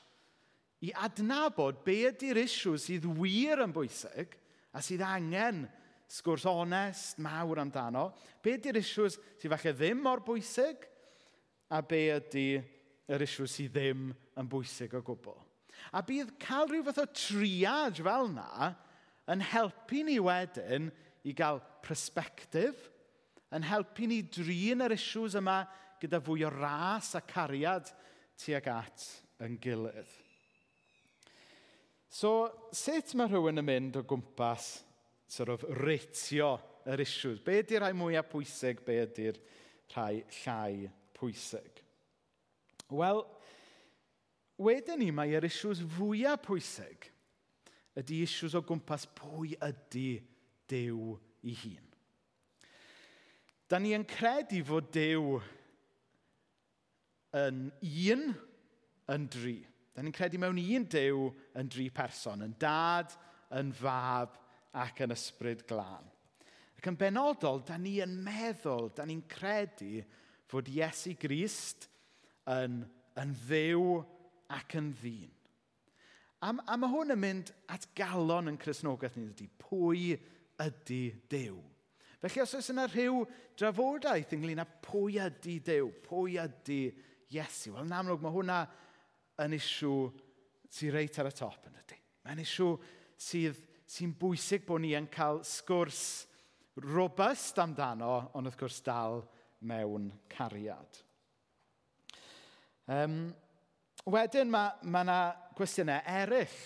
i 0.84 0.92
adnabod 1.06 1.80
be 1.84 2.02
ydy'r 2.10 2.42
isiw 2.42 2.76
sydd 2.80 3.06
wir 3.16 3.62
yn 3.64 3.72
bwysig 3.72 4.34
a 4.74 4.82
sydd 4.84 5.04
angen 5.06 5.64
sgwrs 6.10 6.44
onest 6.50 7.20
mawr 7.24 7.62
amdano. 7.62 8.10
Be 8.42 8.58
ydy'r 8.58 8.80
isiw 8.82 9.08
sydd 9.12 9.48
falle 9.48 9.72
ddim 9.76 10.02
mor 10.04 10.20
bwysig 10.26 10.84
a 11.72 11.80
be 11.80 12.02
ydy'r 12.18 12.68
yr 13.14 13.24
isiw 13.24 13.48
sydd 13.48 13.72
ddim 13.72 14.10
yn 14.40 14.50
bwysig 14.50 14.96
o 14.96 15.02
gwbl. 15.04 15.40
A 15.95 16.02
bydd 16.07 16.35
cael 16.43 16.69
rhyw 16.71 16.85
fath 16.88 17.02
o 17.02 17.07
triad 17.12 18.00
fel 18.02 18.28
yna 18.31 18.73
yn 19.33 19.45
helpu 19.52 20.02
ni 20.04 20.19
wedyn 20.23 20.90
i 21.25 21.33
gael 21.37 21.62
persbectif, 21.85 22.88
yn 23.54 23.64
helpu 23.64 24.09
ni 24.11 24.21
drin 24.26 24.85
yr 24.85 24.95
issues 24.97 25.37
yma 25.38 25.62
gyda 26.02 26.21
fwy 26.25 26.45
o 26.45 26.50
ras 26.52 27.14
a 27.16 27.23
cariad 27.25 27.88
tuag 28.40 28.69
at 28.73 29.07
yn 29.45 29.57
gilydd. 29.62 30.11
So, 32.14 32.50
sut 32.75 33.14
mae 33.19 33.31
rhywun 33.31 33.59
yn 33.59 33.66
mynd 33.66 33.97
o 33.99 34.04
gwmpas 34.07 34.69
sort 35.31 35.50
of, 35.50 35.64
reitio 35.83 36.52
yr 36.87 37.02
issues? 37.02 37.40
Be 37.43 37.59
ydy'r 37.62 37.83
rhai 37.83 37.95
mwyaf 37.97 38.28
pwysig, 38.31 38.85
be 38.87 39.00
ydy'r 39.02 39.40
rhai 39.95 40.21
llai 40.43 40.90
pwysig? 41.16 41.81
Wel, 42.95 43.25
wedyn 44.61 45.00
ni 45.02 45.11
mae'r 45.14 45.46
issues 45.49 45.82
fwyaf 45.96 46.42
pwysig 46.46 47.11
ydy 47.99 48.23
issues 48.25 48.54
o 48.58 48.62
gwmpas 48.66 49.06
pwy 49.18 49.54
ydy 49.62 50.08
Dyw 50.70 51.12
i 51.44 51.52
hun. 51.61 51.90
Da 53.68 53.76
ni 53.80 53.92
yn 53.96 54.06
credu 54.08 54.62
fod 54.64 54.88
Dyw 54.94 55.37
yn 57.37 57.68
un 57.68 58.25
yn 59.12 59.28
dri. 59.30 59.58
Da 59.94 60.02
ni'n 60.02 60.14
credu 60.14 60.40
mewn 60.40 60.58
un 60.58 60.87
Dyw 60.90 61.28
yn 61.61 61.70
dri 61.70 61.90
person, 61.94 62.42
yn 62.46 62.56
dad, 62.58 63.12
yn 63.54 63.70
fab 63.76 64.38
ac 64.75 65.04
yn 65.04 65.14
ysbryd 65.14 65.62
glân. 65.68 66.08
Ac 66.78 66.88
yn 66.90 66.99
benodol, 66.99 67.62
da 67.66 67.76
ni 67.78 67.99
yn 68.02 68.16
meddwl, 68.25 68.90
da 68.96 69.06
ni'n 69.06 69.23
credu 69.30 70.02
fod 70.50 70.68
Iesu 70.73 71.14
Grist 71.20 71.87
yn, 72.50 72.82
yn 73.20 73.37
ddew 73.44 74.00
ac 74.54 74.76
yn 74.78 74.92
ddyn. 75.00 75.32
A, 76.44 76.50
a 76.52 76.76
mae 76.76 76.92
hwn 76.92 77.14
yn 77.14 77.20
mynd 77.20 77.52
at 77.73 77.87
galon 77.96 78.50
yn 78.52 78.58
Cresnogaeth 78.61 79.16
ni 79.16 79.30
ydy. 79.30 79.49
Pwy 79.62 80.11
ydy 80.61 81.04
Dyw? 81.32 81.56
Felly 82.25 82.42
os 82.44 82.54
oes 82.56 82.70
yna 82.73 82.87
rhyw 82.88 83.23
drafodaeth 83.61 84.32
ynglyn 84.37 84.62
â 84.62 84.66
pwy 84.84 85.18
ydy 85.25 85.58
Dyw, 85.64 85.90
pwy 86.06 86.38
ydy 86.40 86.80
Iesu, 87.34 87.73
wel 87.75 87.84
yn 87.84 87.96
amlwg 87.96 88.23
mae 88.23 88.32
hwnna 88.32 88.58
yn 89.42 89.56
isiw 89.56 90.06
sy'n 90.73 90.92
reit 90.94 91.18
ar 91.20 91.28
y 91.28 91.34
top 91.34 91.66
yn 91.68 91.80
ydy. 91.80 91.99
Mae'n 92.25 92.42
isiw 92.44 92.76
sydd 93.20 93.58
sy'n 93.90 94.14
bwysig 94.20 94.64
bod 94.68 94.84
ni 94.84 94.94
yn 94.96 95.08
cael 95.12 95.42
sgwrs 95.46 96.04
robust 96.82 97.58
amdano, 97.62 98.30
ond 98.34 98.49
wrth 98.49 98.58
gwrs 98.58 98.80
dal 98.87 99.20
mewn 99.68 100.11
cariad. 100.32 101.00
Um, 102.90 103.34
Wedyn 104.04 104.50
mae, 104.52 104.73
mae 104.84 105.06
yna 105.06 105.18
gwestiynau 105.56 106.02
eraill. 106.12 106.56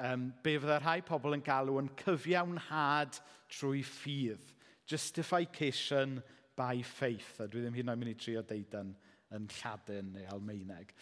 Um, 0.00 0.30
be 0.44 0.54
fydda 0.60 0.78
rhai 0.80 1.00
pobl 1.04 1.36
yn 1.36 1.42
galw 1.44 1.76
yn 1.80 1.90
cyfiawnhad 2.00 3.18
trwy 3.52 3.82
ffydd. 3.84 4.44
Justification 4.88 6.20
by 6.56 6.80
faith. 6.84 7.34
A 7.40 7.48
dwi 7.48 7.64
ddim 7.64 7.76
hyn 7.76 7.88
yn 7.88 7.92
oed 7.92 8.00
mynd 8.00 8.14
i 8.14 8.16
trio 8.20 8.42
deud 8.48 8.76
yn, 8.80 8.94
yn 9.36 9.48
Lladin 9.58 10.08
neu 10.14 10.24
Almeineg. 10.32 10.94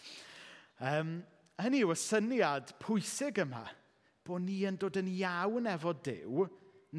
Um, 0.83 1.17
hynny 1.63 1.83
yw 1.85 1.93
y 1.93 1.97
syniad 1.99 2.75
pwysig 2.83 3.39
yma 3.45 3.63
bod 4.27 4.43
ni 4.43 4.61
yn 4.67 4.79
dod 4.81 4.99
yn 4.99 5.11
iawn 5.13 5.69
efo 5.69 5.93
Dyw, 6.03 6.47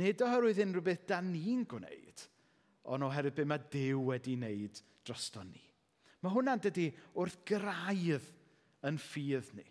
nid 0.00 0.25
oherwydd 0.25 0.62
unrhyw 0.62 0.85
beth 0.87 1.05
da 1.11 1.19
ni'n 1.25 1.67
gwneud, 1.69 2.25
ond 2.93 3.09
oherwydd 3.09 3.37
beth 3.37 3.50
mae 3.50 3.69
Dyw 3.73 4.05
wedi 4.12 4.37
wneud 4.38 4.81
drosto 5.05 5.45
ni. 5.45 5.61
Mae 6.23 6.33
hwnna'n 6.33 6.62
dydy 6.65 6.87
wrth 7.19 7.41
graidd 7.49 8.31
yn 8.87 9.00
ffydd 9.00 9.52
ni. 9.59 9.66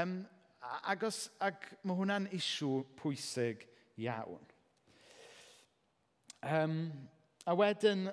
Um, 0.00 0.20
ac, 0.60 1.04
os, 1.08 1.24
ac 1.42 1.66
mae 1.82 1.98
hwnna'n 1.98 2.28
isiw 2.36 2.82
pwysig 3.00 3.66
iawn. 4.00 4.44
Um, 6.40 6.76
a 7.44 7.56
wedyn 7.56 8.06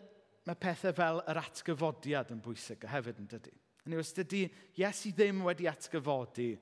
mae 0.47 0.59
pethau 0.59 0.95
fel 0.95 1.21
yr 1.27 1.41
atgyfodiad 1.41 2.31
yn 2.35 2.43
bwysig 2.43 2.85
hefyd 2.91 3.21
yn 3.21 3.29
dydy. 3.31 3.53
Hynny 3.83 3.99
os 4.01 4.13
dydy 4.15 4.45
Iesu 4.79 5.13
ddim 5.15 5.43
wedi 5.47 5.67
atgyfodi, 5.69 6.53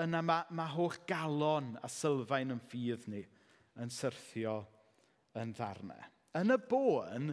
yna 0.00 0.22
mae, 0.24 0.46
mae 0.56 0.72
holl 0.72 0.96
galon 1.08 1.74
a 1.84 1.90
sylfaen 1.92 2.54
yn 2.54 2.62
ffydd 2.70 3.08
ni 3.12 3.22
yn 3.82 3.92
syrthio 3.92 4.62
yn 5.40 5.52
ddarnau. 5.56 6.08
Yn 6.40 6.54
y 6.54 6.58
bôn, 6.68 7.32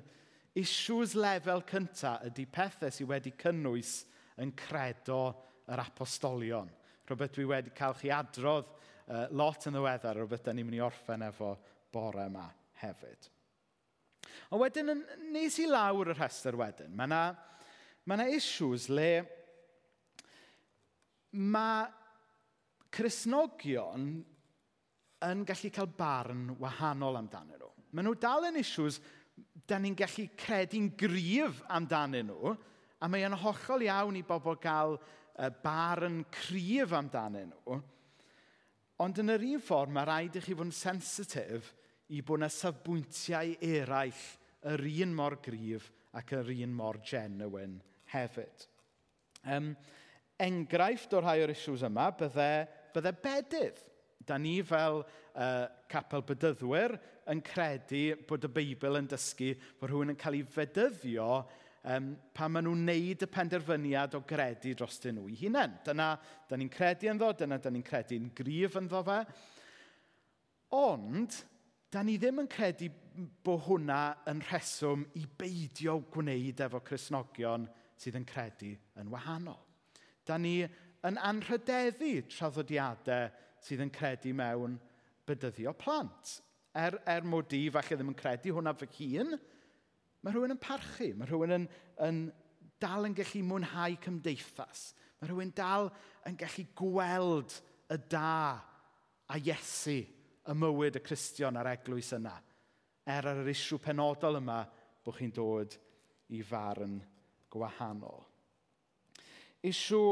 issues 0.59 1.15
lefel 1.15 1.63
cyntaf 1.67 2.25
ydy 2.27 2.45
pethau 2.51 2.91
sydd 2.91 3.11
wedi 3.11 3.31
cynnwys 3.39 4.01
yn 4.43 4.53
credo 4.57 5.21
yr 5.69 5.81
apostolion. 5.83 6.69
Rhywbeth 7.09 7.35
dwi 7.35 7.47
wedi 7.49 7.73
cael 7.75 7.97
chi 7.97 8.11
adrodd 8.13 8.69
uh, 8.69 9.25
lot 9.37 9.67
yn 9.69 9.77
ddiweddar, 9.77 10.17
rhywbeth 10.19 10.45
da 10.45 10.53
ni'n 10.53 10.67
mynd 10.67 10.79
i 10.79 10.85
orffen 10.85 11.25
efo 11.25 11.53
bore 11.91 12.27
yma 12.29 12.45
hefyd. 12.83 13.29
A 14.49 14.57
wedyn, 14.57 14.93
nes 15.33 15.59
i 15.61 15.67
lawr 15.69 16.13
y 16.13 16.17
rhestr 16.17 16.57
wedyn, 16.57 16.93
mae 16.95 17.09
yna 17.09 17.23
ma, 18.09 18.17
na, 18.17 18.27
issues 18.33 18.87
le 18.89 19.11
mae 21.37 21.87
Cresnogion 22.89 24.07
yn 25.27 25.41
gallu 25.45 25.69
cael 25.69 25.89
barn 25.93 26.47
wahanol 26.57 27.19
amdanyn 27.19 27.59
nhw. 27.59 27.69
Maen 27.93 28.07
nhw 28.07 28.15
dal 28.17 28.47
yn 28.49 28.57
issues 28.57 28.97
da 29.69 29.77
ni'n 29.77 29.97
gallu 29.97 30.25
credu'n 30.39 30.89
gryf 30.97 31.61
amdanyn 31.69 32.31
nhw, 32.31 32.55
a 32.99 33.07
mae 33.07 33.23
e'n 33.27 33.37
hollol 33.43 33.85
iawn 33.85 34.19
i 34.19 34.25
bobl 34.27 34.57
gael 34.61 34.97
y 35.39 35.49
barn 35.63 36.23
cryf 36.33 36.93
amdanyn 36.95 37.53
nhw. 37.53 37.79
Ond 38.99 39.21
yn 39.21 39.31
yr 39.31 39.45
un 39.53 39.61
ffordd, 39.63 39.93
mae 39.95 40.07
rhaid 40.07 40.35
i 40.35 40.41
chi 40.43 40.55
fod 40.57 40.67
yn 40.67 40.75
sensitif 40.75 41.71
i 42.11 42.19
bod 42.25 42.41
yna 42.41 42.49
safbwyntiau 42.51 43.53
eraill 43.63 44.25
yr 44.73 44.83
un 45.05 45.13
mor 45.15 45.37
gryf 45.43 45.87
ac 46.19 46.33
yr 46.35 46.51
un 46.57 46.73
mor 46.75 46.99
genuine 47.05 47.79
hefyd. 48.11 48.65
Um, 49.47 49.71
enghraifft 50.41 51.15
o'r 51.15 51.23
rhai 51.23 51.43
o'r 51.45 51.53
issues 51.53 51.85
yma 51.87 52.09
bydde, 52.19 52.49
bydde 52.95 53.15
bedydd. 53.23 53.79
Da 54.27 54.35
ni 54.37 54.57
fel 54.67 54.99
uh, 54.99 55.65
capel 55.89 56.25
bydyddwyr 56.27 56.97
yn 57.31 57.39
credu 57.45 58.03
bod 58.27 58.45
y 58.45 58.51
Beibl 58.59 58.99
yn 58.99 59.07
dysgu 59.09 59.53
bod 59.79 59.93
rhywun 59.93 60.13
yn 60.13 60.19
cael 60.19 60.41
ei 60.41 60.43
fedyddio 60.43 61.29
um, 61.83 62.09
pan 62.35 62.51
maen 62.51 62.67
nhw'n 62.67 62.83
neud 62.89 63.23
y 63.23 63.29
penderfyniad 63.31 64.17
o 64.17 64.23
gredu 64.27 64.73
dros 64.77 64.99
nhw 65.05 65.27
i 65.31 65.37
hunain. 65.43 65.77
Dyna, 65.85 66.09
da 66.49 66.59
ni'n 66.59 66.71
credu 66.73 67.11
ynddo, 67.11 67.31
dyna 67.37 67.59
da 67.61 67.71
ni'n 67.73 67.85
credu'n 67.85 68.31
gryf 68.35 68.77
ynddo 68.79 69.03
fe. 69.07 69.19
Ond, 70.79 71.39
da 71.91 72.03
ni 72.05 72.17
ddim 72.21 72.43
yn 72.43 72.51
credu 72.51 72.91
bod 73.43 73.63
hwnna 73.65 74.01
yn 74.29 74.43
rheswm 74.49 75.07
i 75.19 75.25
beidio 75.39 75.97
gwneud 76.13 76.61
efo 76.65 76.83
Cresnogion 76.85 77.65
sydd 77.99 78.19
yn 78.19 78.27
credu 78.27 78.75
yn 78.99 79.09
wahanol. 79.11 79.59
Da 80.27 80.37
ni 80.37 80.61
yn 81.07 81.17
anrhydeddu 81.25 82.13
traddodiadau 82.29 83.31
sydd 83.63 83.83
yn 83.83 83.93
credu 83.93 84.35
mewn 84.37 84.77
bydyddio 85.27 85.73
plant. 85.79 86.37
Er, 86.77 86.99
er 87.09 87.25
mod 87.25 87.51
i, 87.57 87.65
falle 87.73 87.97
ddim 87.97 88.11
yn 88.13 88.19
credu 88.19 88.53
hwnna 88.55 88.75
fy 88.77 88.89
hun, 88.93 89.33
Mae 90.23 90.35
rhywun 90.35 90.55
yn 90.55 90.61
parchu, 90.61 91.13
mae 91.15 91.29
rhywun 91.29 91.55
yn, 91.55 91.67
yn 92.05 92.21
dal 92.81 93.07
yn 93.07 93.15
gallu 93.15 93.43
mwynhau 93.47 93.97
cymdeithas. 94.03 94.89
Mae 95.19 95.29
rhywun 95.29 95.53
dal 95.55 95.91
yn 96.27 96.39
gallu 96.39 96.65
gweld 96.79 97.55
y 97.91 97.99
da 98.11 98.31
a 99.29 99.37
Iesu 99.39 99.99
y 100.49 100.55
mywyd 100.57 100.99
y 100.99 101.03
Cristion 101.05 101.59
a'r 101.59 101.71
eglwys 101.75 102.11
yna. 102.17 102.33
Er 103.09 103.29
ar 103.31 103.41
yr 103.43 103.51
isiw 103.51 103.79
penodol 103.81 104.39
yma 104.41 104.63
bod 105.05 105.17
chi'n 105.17 105.33
dod 105.35 105.77
i 106.35 106.41
farn 106.45 106.99
gwahanol. 107.53 108.25
Isiw 109.65 110.03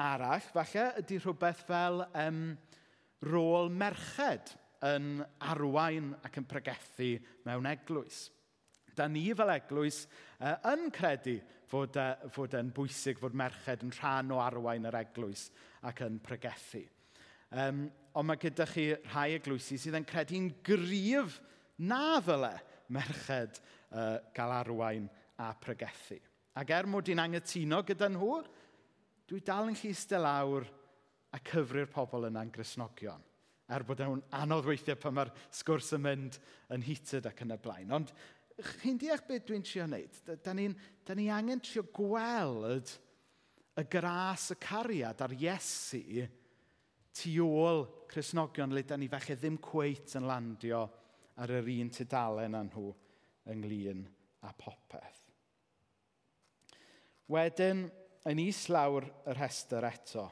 arall, 0.00 0.46
falle, 0.54 0.86
ydy 1.02 1.18
rhywbeth 1.20 1.62
fel 1.68 2.02
um, 2.18 2.46
rôl 3.28 3.70
merched 3.70 4.54
yn 4.84 5.20
arwain 5.50 6.12
ac 6.26 6.40
yn 6.40 6.48
pregethu 6.48 7.10
mewn 7.46 7.68
eglwys. 7.70 8.26
Da 8.94 9.08
ni 9.10 9.26
fel 9.36 9.52
eglwys 9.54 10.04
uh, 10.38 10.56
yn 10.72 10.90
credu 10.94 11.38
fod, 11.70 11.98
uh, 11.98 12.28
fod 12.34 12.54
yn 12.58 12.72
bwysig 12.74 13.20
fod 13.22 13.36
merched 13.38 13.84
yn 13.86 13.94
rhan 13.98 14.32
o 14.34 14.40
arwain 14.42 14.86
yr 14.90 15.00
eglwys 15.02 15.48
ac 15.88 16.04
yn 16.06 16.20
pregethu. 16.24 16.84
Um, 17.54 17.84
ond 18.14 18.28
mae 18.28 18.40
gyda 18.42 18.66
chi 18.66 18.88
rhai 19.10 19.34
eglwysi 19.36 19.78
sydd 19.78 19.98
yn 19.98 20.06
credu'n 20.08 20.48
gryf 20.66 21.40
na 21.86 22.20
ddyle 22.22 22.54
merched 22.94 23.60
uh, 23.90 24.18
gael 24.34 24.54
arwain 24.60 25.10
a 25.42 25.50
pregethu. 25.58 26.20
Ac 26.54 26.70
er 26.70 26.86
mod 26.86 27.10
i'n 27.10 27.22
angytuno 27.22 27.82
gyda 27.86 28.08
nhw, 28.14 28.38
dwi 29.26 29.40
dal 29.42 29.70
yn 29.70 29.78
llistau 29.78 30.22
lawr 30.22 30.66
a 31.34 31.40
cyfru'r 31.42 31.90
pobl 31.90 32.28
yna'n 32.28 32.52
grisnogion. 32.54 33.22
Er 33.74 33.82
bod 33.86 34.02
nhw'n 34.04 34.20
anodd 34.36 34.66
weithiau 34.68 34.98
pan 35.00 35.14
mae'r 35.16 35.30
sgwrs 35.54 35.94
yn 35.96 36.02
mynd 36.04 36.34
yn 36.74 36.84
heated 36.84 37.26
ac 37.30 37.40
yn 37.46 37.54
y 37.54 37.58
blaen. 37.64 37.94
Ond 37.96 38.12
chi'n 38.62 39.00
deall 39.00 39.24
beth 39.26 39.48
dwi'n 39.48 39.64
trio 39.66 39.88
wneud? 39.88 40.20
Da 40.26 40.36
da 40.44 41.14
ni 41.18 41.28
angen 41.32 41.62
trio 41.64 41.82
gweld 41.94 42.92
y 43.74 43.84
gras 43.90 44.50
y 44.54 44.58
cariad 44.62 45.22
ar 45.24 45.34
Iesu 45.34 46.26
tu 47.14 47.46
ôl 47.46 47.86
Cresnogion 48.10 48.74
le 48.74 48.82
da 48.82 48.96
ni 48.98 49.08
falle 49.10 49.36
ddim 49.38 49.58
cweit 49.62 50.14
yn 50.18 50.26
landio 50.28 50.82
ar 51.42 51.50
yr 51.50 51.70
un 51.74 51.90
tudalen 51.94 52.54
â 52.58 52.62
nhw 52.66 52.88
ynglyn 53.50 54.02
â 54.44 54.52
popeth. 54.58 55.22
Wedyn, 57.30 57.86
yn 58.28 58.42
is 58.42 58.66
lawr 58.68 59.06
yr 59.30 59.40
hester 59.40 59.86
eto, 59.88 60.26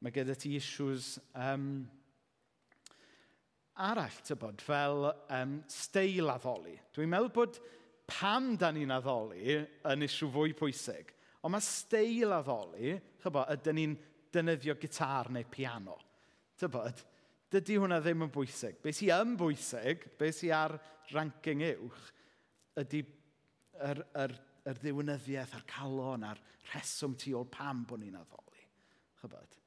mae 0.00 0.14
gyda 0.14 0.36
ti 0.38 0.54
issues 0.56 1.16
um, 1.34 1.82
arall, 3.80 4.18
tybod, 4.26 4.60
fel 4.60 5.06
um, 5.32 5.56
steil 5.70 6.30
addoli. 6.32 6.74
Dwi'n 6.94 7.10
meddwl 7.12 7.32
bod 7.32 7.58
pam 8.08 8.52
da 8.60 8.72
ni'n 8.74 8.92
addoli 8.92 9.56
yn 9.88 10.04
isiw 10.06 10.30
fwy 10.32 10.54
pwysig. 10.58 11.14
Ond 11.42 11.54
mae 11.54 11.64
steil 11.64 12.34
addoli, 12.36 12.94
chybo, 13.22 13.46
ydyn 13.54 13.78
ni'n 13.78 13.96
dynyddio 14.32 14.76
gitar 14.80 15.32
neu 15.32 15.48
piano. 15.50 15.96
Tybod, 16.60 17.00
dydy 17.52 17.78
hwnna 17.80 18.00
ddim 18.02 18.26
yn 18.26 18.32
bwysig. 18.32 18.78
Be 18.84 18.92
sy'n 18.94 19.14
yn 19.16 19.34
bwysig, 19.40 20.06
be 20.20 20.30
sy'n 20.34 20.54
ar 20.56 20.76
ranking 21.12 21.64
uwch, 21.72 22.04
ydy 22.80 23.02
yr, 23.88 24.04
yr, 24.20 24.36
yr 24.68 24.78
ddiwynyddiaeth 24.84 25.56
a'r 25.56 25.66
calon 25.68 26.28
a'r 26.28 26.40
rheswm 26.70 27.16
tu 27.18 27.34
ôl 27.36 27.48
pam 27.50 27.82
bod 27.88 28.04
ni'n 28.04 28.20
addoli. 28.20 28.68
Chybod? 29.22 29.58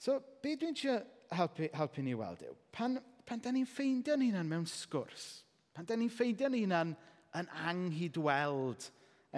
So, 0.00 0.16
be 0.40 0.56
dwi'n 0.56 0.76
siarad 0.76 1.19
helpu, 1.34 1.68
helpu 1.76 2.04
ni 2.04 2.14
weld 2.18 2.42
yw, 2.46 2.56
pan, 2.74 2.98
pan 3.26 3.42
da 3.42 3.52
ni'n 3.54 3.68
ffeindio'n 3.68 4.26
an 4.34 4.48
mewn 4.48 4.66
sgwrs, 4.68 5.28
pan 5.74 5.88
da 5.88 5.98
ni'n 5.98 6.12
ffeindio'n 6.12 6.74
an 6.76 6.94
yn 7.40 7.50
anghydweld 7.70 8.88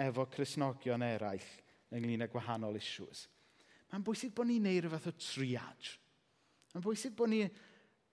efo 0.03 0.25
Cresnogion 0.33 1.05
eraill 1.05 1.49
ynglyn 1.93 2.25
â 2.25 2.29
gwahanol 2.31 2.79
issues, 2.79 3.27
mae'n 3.91 4.05
bwysig 4.05 4.33
bod 4.33 4.49
ni'n 4.49 4.65
neud 4.65 4.87
rhywbeth 4.87 5.11
o 5.11 5.13
triage. 5.21 5.99
Mae'n 6.73 6.85
bwysig 6.85 7.13
bod 7.17 7.29
ni 7.29 7.43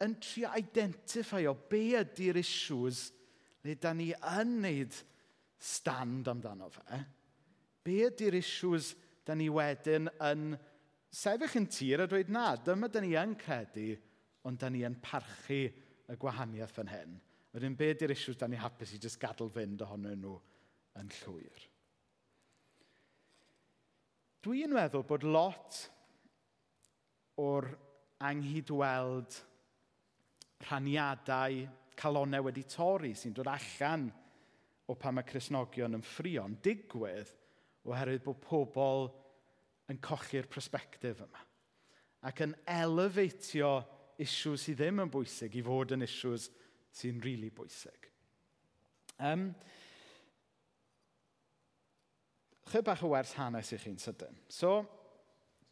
yn 0.04 0.16
trio 0.20 0.50
identify 0.56 1.46
o 1.48 1.54
be 1.70 1.94
ydy'r 2.00 2.40
issues 2.40 3.06
le 3.64 3.76
da 3.80 3.92
ni 3.96 4.10
yn 4.12 4.58
neud 4.64 4.96
stand 5.60 6.28
amdano 6.28 6.68
fe. 6.72 7.00
Be 7.84 8.02
ydy'r 8.08 8.36
issues 8.36 8.94
da 9.24 9.36
ni 9.36 9.48
wedyn 9.52 10.08
yn 10.24 10.52
sefych 11.10 11.56
yn 11.58 11.66
tir 11.70 12.04
a 12.04 12.06
dweud 12.10 12.30
na, 12.32 12.54
dyma 12.56 12.88
dyn 12.92 13.08
ni 13.08 13.16
yn 13.18 13.34
credu, 13.38 13.92
ond 14.46 14.60
dyn 14.62 14.76
ni 14.76 14.84
yn 14.86 14.96
parchu 15.02 15.64
y 16.10 16.16
gwahaniaeth 16.20 16.76
fan 16.76 16.90
hyn. 16.90 17.18
Wedyn, 17.54 17.76
be 17.76 17.90
di'r 17.98 18.14
issues 18.14 18.38
da 18.38 18.46
ni 18.46 18.58
hapus 18.60 18.94
i 18.94 19.00
jyst 19.02 19.18
gadael 19.20 19.50
fynd 19.50 19.82
ohonyn 19.82 20.20
nhw 20.22 20.36
yn 21.00 21.10
llwyr? 21.20 21.66
Dwi'n 24.40 24.72
meddwl 24.72 25.04
bod 25.04 25.26
lot 25.26 25.80
o'r 27.42 27.66
anghydweld 28.24 29.36
rhaniadau 30.68 31.66
calonau 32.00 32.46
wedi 32.46 32.64
torri 32.68 33.12
sy'n 33.16 33.34
dod 33.36 33.50
allan 33.50 34.06
o 34.88 34.96
pan 34.98 35.16
mae 35.16 35.26
Cresnogion 35.28 35.98
yn 35.98 36.04
ffrion 36.04 36.56
digwydd 36.64 37.34
oherwydd 37.88 38.24
bod 38.24 38.40
pobl 38.44 39.10
yn 39.90 39.98
colli'r 40.04 40.48
prosbectif 40.50 41.22
yma. 41.24 41.42
Ac 42.28 42.44
yn 42.44 42.54
elefeitio 42.68 43.72
issues 44.20 44.66
sydd 44.66 44.82
ddim 44.82 45.02
yn 45.04 45.12
bwysig 45.12 45.56
i 45.56 45.64
fod 45.64 45.94
yn 45.96 46.04
issues 46.06 46.50
sy'n 46.94 47.20
rili 47.22 47.48
really 47.48 47.52
bwysig. 47.54 48.10
Um, 49.18 49.50
Chyb 52.70 52.86
bach 52.86 53.00
o 53.02 53.08
wers 53.10 53.32
hanes 53.34 53.72
i 53.74 53.78
chi'n 53.82 53.96
sydyn. 53.98 54.36
So, 54.46 54.84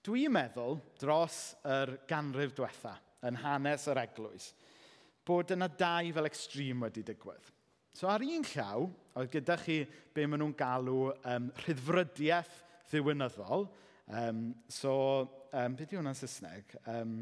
dwi'n 0.03 0.33
meddwl 0.35 0.81
dros 0.99 1.53
yr 1.69 1.93
ganrif 2.11 2.57
diwetha 2.57 2.97
yn 3.29 3.39
hanes 3.39 3.87
yr 3.93 4.01
eglwys 4.03 4.49
bod 5.29 5.53
yna 5.53 5.69
dau 5.69 6.11
fel 6.17 6.27
extrem 6.27 6.83
wedi 6.87 7.05
digwydd. 7.07 7.53
So 7.93 8.09
ar 8.09 8.23
un 8.25 8.47
llaw, 8.47 8.87
oedd 9.19 9.31
gyda 9.35 9.59
chi 9.61 9.83
be 10.15 10.25
maen 10.27 10.41
nhw'n 10.43 10.57
galw 10.57 11.11
um, 11.13 11.49
rhyddfrydiaeth 11.65 12.55
ddiwynyddol, 12.89 13.67
Um, 14.09 14.55
so, 14.69 15.29
um, 15.53 15.75
beth 15.77 15.93
yw 15.93 16.01
hwnna'n 16.01 16.17
Saesneg? 16.17 16.77
Um, 16.89 17.19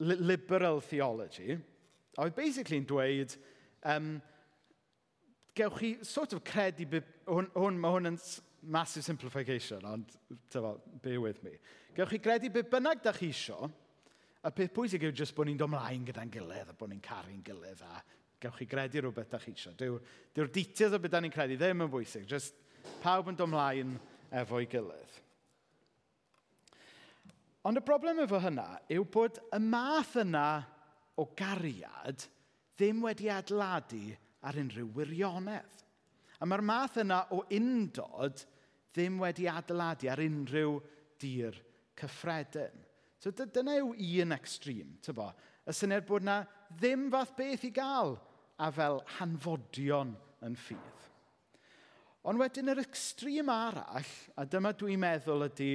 liberal 0.00 0.80
theology. 0.80 1.58
A 2.16 2.26
oedd 2.26 2.38
yn 2.76 2.86
dweud, 2.88 3.34
um, 3.90 4.12
gewch 5.56 5.78
chi 5.80 5.90
sort 6.06 6.32
of 6.36 6.44
credu, 6.46 6.86
hwn, 7.26 7.50
hwn, 7.56 7.80
mae 7.80 7.96
hwn 7.96 8.12
yn 8.12 8.20
massive 8.62 9.04
simplification, 9.04 9.84
ond 9.88 10.14
tyfo, 10.52 10.76
bear 11.02 11.20
with 11.20 11.42
me. 11.44 11.56
Gewch 11.96 12.14
chi 12.14 12.20
credu 12.22 12.52
be 12.52 12.62
bynnag 12.62 13.02
da 13.02 13.12
chi 13.16 13.30
isio, 13.34 13.70
a 14.44 14.50
peth 14.54 14.72
pwysig 14.76 15.04
yw 15.04 15.12
jyst 15.16 15.34
bod 15.36 15.50
ni'n 15.50 15.58
domlaen 15.60 16.06
gyda'n 16.06 16.32
gilydd, 16.32 16.70
a 16.70 16.76
bod 16.76 16.92
ni'n 16.92 17.02
caru'n 17.04 17.42
gilydd, 17.44 17.82
a 17.84 18.00
gewch 18.40 18.62
chi 18.62 18.68
gredu 18.70 19.02
rhywbeth 19.04 19.34
da 19.34 19.42
chi 19.42 19.52
isio. 19.56 19.74
Dyw'r 19.76 20.00
dyw 20.36 20.48
details 20.54 20.96
o 20.96 21.02
beth 21.02 21.12
da 21.12 21.20
ni'n 21.24 21.34
credu 21.34 21.58
ddim 21.60 21.84
yn 21.84 21.92
bwysig, 21.92 22.28
jyst 22.30 22.56
pawb 23.02 23.28
yn 23.32 23.38
domlaen 23.38 23.98
efo'i 24.30 24.68
gilydd. 24.70 25.18
Ond 27.68 27.76
y 27.76 27.82
broblem 27.84 28.22
efo 28.24 28.40
hynna 28.40 28.66
yw 28.92 29.04
bod 29.12 29.40
y 29.52 29.58
math 29.60 30.14
yna 30.22 30.46
o 31.20 31.26
gariad 31.36 32.24
ddim 32.78 33.02
wedi 33.04 33.28
adladu 33.32 34.06
ar 34.48 34.56
unrhyw 34.56 34.88
wirionedd. 34.96 35.82
A 36.40 36.48
mae'r 36.48 36.64
math 36.64 36.96
yna 37.02 37.26
o 37.36 37.42
undod 37.52 38.46
ddim 38.94 39.18
wedi 39.20 39.48
adeiladu 39.50 40.08
ar 40.08 40.22
unrhyw 40.24 40.78
dir 41.20 41.58
cyffredin. 42.00 42.86
So 43.20 43.32
dyna 43.36 43.76
yw 43.82 43.92
un 43.92 44.32
extrem, 44.32 44.96
tybo. 45.04 45.28
Y 45.68 45.76
syniad 45.76 46.08
bod 46.08 46.24
yna 46.24 46.40
ddim 46.80 47.10
fath 47.12 47.36
beth 47.36 47.68
i 47.68 47.72
gael 47.76 48.16
a 48.56 48.70
fel 48.72 49.02
hanfodion 49.18 50.16
yn 50.46 50.56
ffydd. 50.56 50.99
Ond 52.28 52.36
wedyn 52.36 52.68
yr 52.68 52.82
extrem 52.82 53.48
arall, 53.48 54.12
a 54.36 54.44
dyma 54.44 54.74
dwi'n 54.76 55.00
meddwl 55.00 55.46
ydy 55.46 55.70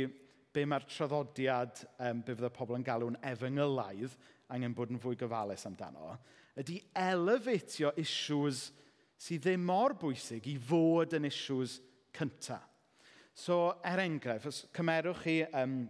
be 0.53 0.65
mae'r 0.69 0.85
traddodiad, 0.85 1.81
um, 2.05 2.21
be 2.21 2.35
fydd 2.35 2.47
y 2.47 2.51
pobl 2.53 2.77
yn 2.77 2.85
galw'n 2.85 3.17
efengylaidd 3.25 4.13
angen 4.53 4.75
bod 4.77 4.93
yn 4.93 5.01
fwy 5.01 5.17
gofalus 5.17 5.65
amdano, 5.65 6.13
ydy 6.61 6.77
elefetio 7.01 7.95
issues 7.97 8.67
sydd 9.17 9.47
ddim 9.47 9.65
mor 9.65 9.97
bwysig 9.97 10.45
i 10.51 10.55
fod 10.61 11.17
yn 11.17 11.25
issues 11.31 11.79
cyntaf. 12.15 12.69
So, 13.35 13.73
er 13.83 13.99
enghraifft, 14.05 14.69
cymerwch 14.75 15.25
chi 15.25 15.39
um, 15.49 15.81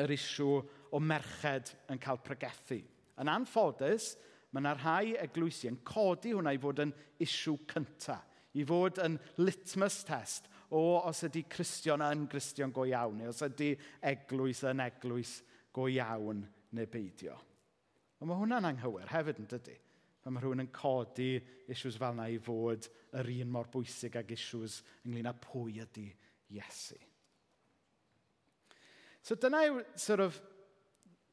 yr 0.00 0.16
isiw 0.16 0.56
o 0.90 0.98
merched 1.04 1.76
yn 1.92 2.00
cael 2.02 2.18
pregethu. 2.24 2.80
Yn 3.20 3.30
anffodus, 3.30 4.14
mae 4.50 4.64
yna 4.64 4.72
rhai 4.80 5.14
eglwysi 5.20 5.68
yn 5.68 5.82
codi 5.86 6.32
hwnna 6.32 6.56
i 6.56 6.60
fod 6.64 6.80
yn 6.82 6.96
isiw 7.22 7.60
cyntaf. 7.70 8.31
I 8.58 8.64
fod 8.68 9.00
yn 9.00 9.16
litmus 9.40 10.02
test 10.04 10.48
o 10.72 10.82
os 11.00 11.22
ydy 11.28 11.44
Cristion 11.52 12.04
yn 12.04 12.26
Christian 12.32 12.72
go 12.72 12.84
iawn, 12.88 13.18
neu 13.20 13.30
os 13.32 13.42
ydy 13.44 13.72
eglwys 14.12 14.62
yn 14.68 14.82
eglwys 14.84 15.38
go 15.72 15.86
iawn 15.88 16.42
neu 16.76 16.90
beidio. 16.90 17.36
Ond 18.20 18.30
mae 18.30 18.38
hwnna'n 18.38 18.68
anghywir 18.72 19.10
hefyd 19.12 19.40
yn 19.42 19.48
dydy. 19.50 19.78
Pan 20.22 20.36
mae 20.36 20.44
rhywun 20.44 20.62
yn 20.62 20.70
codi 20.70 21.32
issues 21.72 21.96
fel 21.98 22.14
yna 22.14 22.28
i 22.30 22.38
fod 22.38 22.86
yr 23.18 23.30
un 23.34 23.50
mor 23.50 23.66
bwysig 23.72 24.14
ag 24.20 24.30
issues 24.36 24.78
ynglyn 25.02 25.28
â 25.28 25.34
pwy 25.42 25.80
ydy 25.82 26.06
Iesu. 26.52 26.98
So 29.24 29.34
dyna 29.38 29.64
yw 29.66 29.82
sort 29.98 30.22
of 30.22 30.38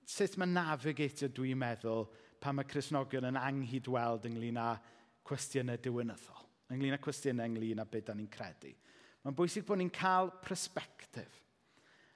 sut 0.10 0.38
mae 0.42 0.50
navigatio 0.50 1.30
dwi'n 1.30 1.60
meddwl 1.62 2.08
pan 2.42 2.58
mae 2.58 2.68
Cresnogion 2.70 3.28
yn 3.30 3.40
anghydweld 3.40 4.26
ynglyn 4.30 4.60
â 4.62 4.70
cwestiynau 5.28 5.78
diwynyddol 5.84 6.49
ynglyn 6.74 6.96
â 6.96 7.02
cwestiynau 7.02 7.50
ynglyn 7.50 7.82
â 7.82 7.86
beth 7.90 8.10
da 8.10 8.16
ni'n 8.18 8.30
credu. 8.32 8.72
Mae'n 9.24 9.36
bwysig 9.36 9.66
bod 9.68 9.82
ni'n 9.82 9.92
cael 9.94 10.32
persbectif. 10.44 11.42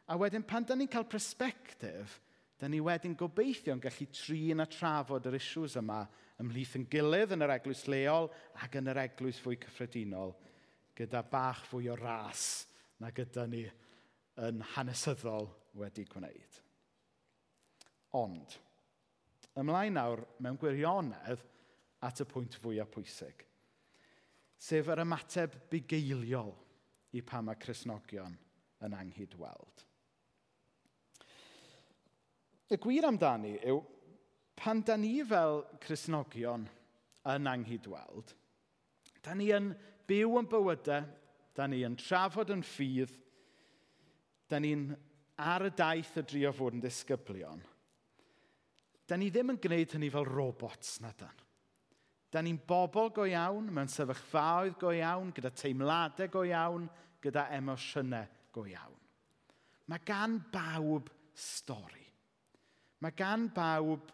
A 0.07 0.17
wedyn, 0.19 0.45
pan 0.45 0.65
da 0.67 0.77
ni'n 0.77 0.91
cael 0.91 1.07
persbectif, 1.09 2.19
da 2.59 2.69
ni 2.69 2.79
wedyn 2.83 3.15
gobeithio'n 3.19 3.81
gallu 3.83 4.07
trin 4.13 4.63
a 4.63 4.67
trafod 4.69 5.25
yr 5.27 5.39
issues 5.39 5.77
yma 5.79 6.03
ymhlith 6.41 6.75
yn 6.79 6.85
gilydd 6.91 7.33
yn 7.35 7.45
yr 7.45 7.55
eglwys 7.57 7.85
leol 7.91 8.29
ac 8.63 8.77
yn 8.79 8.91
yr 8.93 9.01
eglwys 9.03 9.41
fwy 9.43 9.57
cyffredinol 9.63 10.35
gyda 10.97 11.23
bach 11.27 11.63
fwy 11.67 11.89
o 11.91 11.97
ras 11.99 12.67
na 13.01 13.09
gyda 13.15 13.47
ni 13.49 13.63
yn 14.47 14.61
hanesyddol 14.75 15.49
wedi 15.81 16.05
gwneud. 16.07 16.59
Ond, 18.15 18.59
ymlaen 19.57 19.97
nawr 19.97 20.21
mewn 20.45 20.59
gwirionedd 20.61 21.41
at 22.05 22.21
y 22.21 22.29
pwynt 22.29 22.61
fwyaf 22.61 22.93
pwysig– 22.93 23.47
sef 24.63 24.87
yr 24.93 25.03
ymateb 25.03 25.57
bugeiliol 25.71 26.53
i 27.17 27.21
pa 27.25 27.41
mae 27.43 27.59
Cresnogion 27.59 28.35
yn 28.83 28.95
anghydweld. 28.95 29.83
Y 32.71 32.79
gwir 32.81 33.07
amdani 33.09 33.57
yw, 33.69 33.81
pan 34.57 34.81
da 34.87 34.95
ni 34.97 35.17
fel 35.27 35.61
Cresnogion 35.83 36.63
yn 37.33 37.49
anghydweld, 37.51 38.31
da 39.23 39.35
ni 39.35 39.51
yn 39.55 39.73
byw 40.07 40.39
yn 40.39 40.49
bywydau, 40.51 41.11
da 41.53 41.67
ni 41.69 41.83
yn 41.85 41.99
trafod 41.99 42.51
yn 42.55 42.63
ffydd, 42.65 43.11
da 44.49 44.59
ni'n 44.63 44.89
ar 45.43 45.67
y 45.67 45.71
daith 45.75 46.15
y 46.17 46.23
drio 46.29 46.51
fod 46.55 46.77
yn 46.77 46.83
disgyblion, 46.83 47.61
da 49.07 49.19
ni 49.19 49.29
ddim 49.29 49.53
yn 49.53 49.61
gwneud 49.61 49.95
hynny 49.95 50.09
fel 50.13 50.27
robots 50.29 50.97
na 51.03 51.11
dan. 51.19 51.42
Da 52.33 52.41
ni'n 52.41 52.57
bobl 52.65 53.11
go 53.13 53.27
iawn, 53.29 53.67
mewn 53.69 53.91
sefyllfaoedd 53.93 54.79
go 54.81 54.89
iawn, 54.97 55.29
gyda 55.35 55.51
teimladau 55.53 56.31
go 56.33 56.41
iawn, 56.49 56.87
gyda 57.21 57.45
emosiynau 57.53 58.25
go 58.55 58.65
iawn. 58.65 58.97
Mae 59.91 60.01
gan 60.07 60.39
bawb 60.51 61.11
stori. 61.37 62.07
Mae 63.03 63.13
gan 63.17 63.49
bawb 63.53 64.09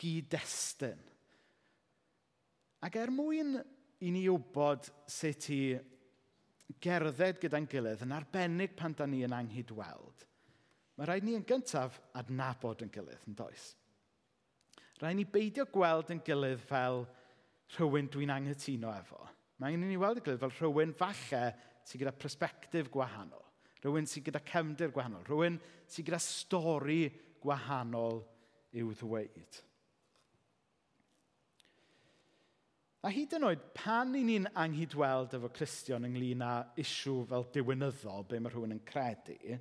gyd-destun. 0.00 0.98
Ac 2.82 2.98
er 2.98 3.12
mwyn 3.14 3.54
i 4.02 4.10
ni 4.10 4.24
wybod 4.26 4.88
sut 5.06 5.46
i 5.54 5.62
gerdded 6.82 7.38
gyda'n 7.42 7.68
gilydd 7.70 8.02
yn 8.02 8.14
arbennig 8.16 8.74
pan 8.74 8.96
da 8.98 9.06
ni 9.06 9.22
yn 9.22 9.34
anghydweld, 9.36 10.24
mae 10.96 11.06
rhaid 11.06 11.26
ni 11.26 11.36
yn 11.38 11.46
gyntaf 11.46 12.00
adnabod 12.18 12.82
yn 12.82 12.90
gilydd, 12.90 13.22
yn 13.28 13.36
does? 13.38 13.68
Rhaid 14.98 15.18
ni 15.18 15.26
beidio 15.28 15.68
gweld 15.70 16.10
yn 16.14 16.22
gilydd 16.26 16.64
fel 16.66 17.04
rhywun 17.76 18.10
dwi'n 18.12 18.32
anghytuno 18.34 18.92
efo. 18.94 19.20
Mae 19.58 19.72
angen 19.72 19.86
i 19.86 19.92
ni 19.92 20.00
weld 20.00 20.20
y 20.20 20.24
gilydd 20.26 20.42
fel 20.42 20.54
rhywun 20.58 20.94
falle 20.96 21.42
sydd 21.86 22.02
gyda 22.02 22.14
perspektif 22.16 22.90
gwahanol. 22.92 23.44
Rhywun 23.82 24.08
sydd 24.10 24.28
gyda 24.28 24.42
cefndir 24.46 24.94
gwahanol. 24.94 25.24
Rhywun 25.26 25.58
sydd 25.90 26.08
gyda 26.08 26.20
stori 26.22 27.02
gwahanol 27.42 28.22
i'w 28.78 28.94
ddweud. 28.96 29.60
A 33.02 33.10
hyd 33.10 33.32
yn 33.34 33.48
oed, 33.48 33.62
pan 33.74 34.12
i 34.14 34.20
ni'n 34.22 34.46
anghydweld 34.62 35.32
efo 35.34 35.48
Cristion 35.50 36.06
ynglyn 36.06 36.44
â 36.46 36.52
isiw 36.78 37.24
fel 37.26 37.48
diwynyddol, 37.50 38.28
be 38.30 38.38
mae 38.38 38.52
rhywun 38.52 38.76
yn 38.76 38.82
credu, 38.86 39.56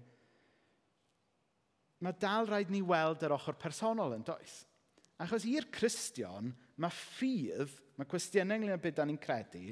mae 2.06 2.18
dal 2.22 2.46
rhaid 2.50 2.70
ni 2.74 2.84
weld 2.86 3.26
yr 3.26 3.34
ochr 3.34 3.58
personol 3.58 4.14
yn 4.14 4.26
does. 4.28 4.60
Achos 5.22 5.46
i'r 5.50 5.66
Cristion, 5.74 6.54
mae 6.78 6.94
ffydd 6.94 7.74
Mae 8.02 8.10
cwestiynau 8.10 8.58
ynglyn 8.58 8.74
â 8.74 8.82
beth 8.82 8.96
da 8.98 9.06
ni'n 9.06 9.20
credu 9.22 9.68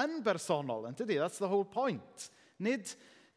yn 0.00 0.20
bersonol, 0.24 0.86
yn 0.88 0.96
dydy? 0.96 1.18
That's 1.20 1.36
the 1.42 1.48
whole 1.48 1.66
point. 1.68 2.28
Nid, 2.58 2.88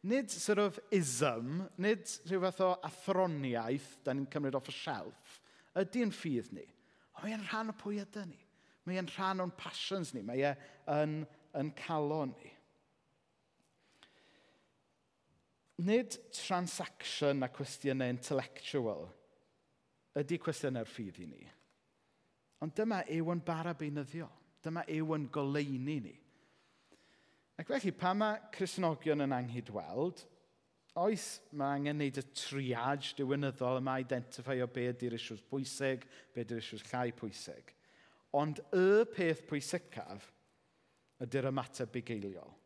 nid 0.02 0.30
sort 0.32 0.62
of 0.62 0.78
ism, 0.90 1.66
nid 1.76 2.08
rhyw 2.28 2.40
fath 2.46 2.62
o 2.64 2.70
athroniaeth 2.88 3.90
da 4.06 4.14
ni'n 4.16 4.28
cymryd 4.32 4.56
off 4.56 4.70
y 4.72 4.76
shelf. 4.76 5.34
Ydy'n 5.76 6.14
ffydd 6.16 6.48
ni. 6.56 6.64
Ond 7.18 7.26
mae'n 7.26 7.44
rhan 7.50 7.72
o 7.72 7.76
pwy 7.82 8.00
ydy 8.00 8.24
ni. 8.30 8.40
Mae'n 8.88 9.12
rhan 9.12 9.44
o'n 9.44 9.52
passions 9.60 10.14
ni. 10.16 10.24
Mae 10.24 10.40
e 10.48 10.54
yn, 10.96 11.20
yn 11.60 11.74
calon 11.76 12.32
ni. 12.40 12.56
Nid 15.84 16.16
transaction 16.36 17.44
a 17.44 17.52
cwestiynau 17.52 18.16
intellectual 18.16 19.10
ydy 20.16 20.40
cwestiynau'r 20.40 20.88
ffydd 20.88 21.20
i 21.24 21.28
ni. 21.28 21.46
Ond 22.60 22.74
dyma 22.76 23.00
yw 23.08 23.32
yn 23.32 23.44
barabeinyddio. 23.44 24.28
Dyma 24.60 24.84
yw 24.92 25.14
yn 25.16 25.28
goleini 25.32 26.00
ni. 26.04 26.16
Ac 27.60 27.68
felly, 27.68 27.92
pa 27.96 28.12
mae 28.16 28.38
Cresnogion 28.54 29.24
yn 29.24 29.34
anghydweld, 29.36 30.22
oes 31.00 31.26
mae 31.56 31.76
angen 31.76 31.98
wneud 32.00 32.20
y 32.20 32.24
triage 32.36 33.12
diwynyddol 33.18 33.80
yma 33.80 33.98
identifio 34.02 34.68
be 34.72 34.86
ydy'r 34.90 35.16
isiws 35.18 35.42
bwysig, 35.50 36.06
be 36.34 36.44
ydy'r 36.44 36.62
isiws 36.62 36.84
llai 36.88 37.10
pwysig. 37.16 37.74
Ond 38.36 38.62
y 38.76 39.04
peth 39.12 39.44
pwysicaf 39.48 40.30
ydy'r 41.24 41.50
ymateb 41.50 41.92
bugeiliol. 41.92 42.56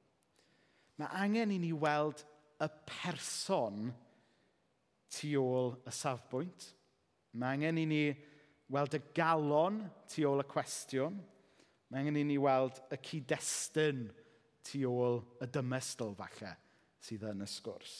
Mae 1.01 1.11
angen 1.25 1.55
i 1.55 1.59
ni 1.59 1.73
weld 1.75 2.23
y 2.63 2.69
person 2.87 3.89
tu 5.15 5.35
ôl 5.41 5.75
y 5.83 5.95
safbwynt. 5.95 6.71
Mae 7.35 7.59
angen 7.59 7.81
i 7.83 7.87
ni 7.91 8.05
weld 8.75 8.97
y 8.99 9.01
galon 9.17 9.79
tu 10.11 10.27
ôl 10.29 10.43
y 10.43 10.49
cwestiwn. 10.51 11.17
Mae 11.91 12.03
angen 12.03 12.19
i 12.19 12.25
ni 12.27 12.39
weld 12.43 12.81
y 12.93 12.99
cyd-destun 13.07 14.09
tu 14.67 14.83
ôl 14.91 15.21
y 15.45 15.49
dymestol 15.55 16.17
falle 16.19 16.57
sydd 17.05 17.27
yn 17.31 17.45
y 17.45 17.49
sgwrs. 17.51 17.95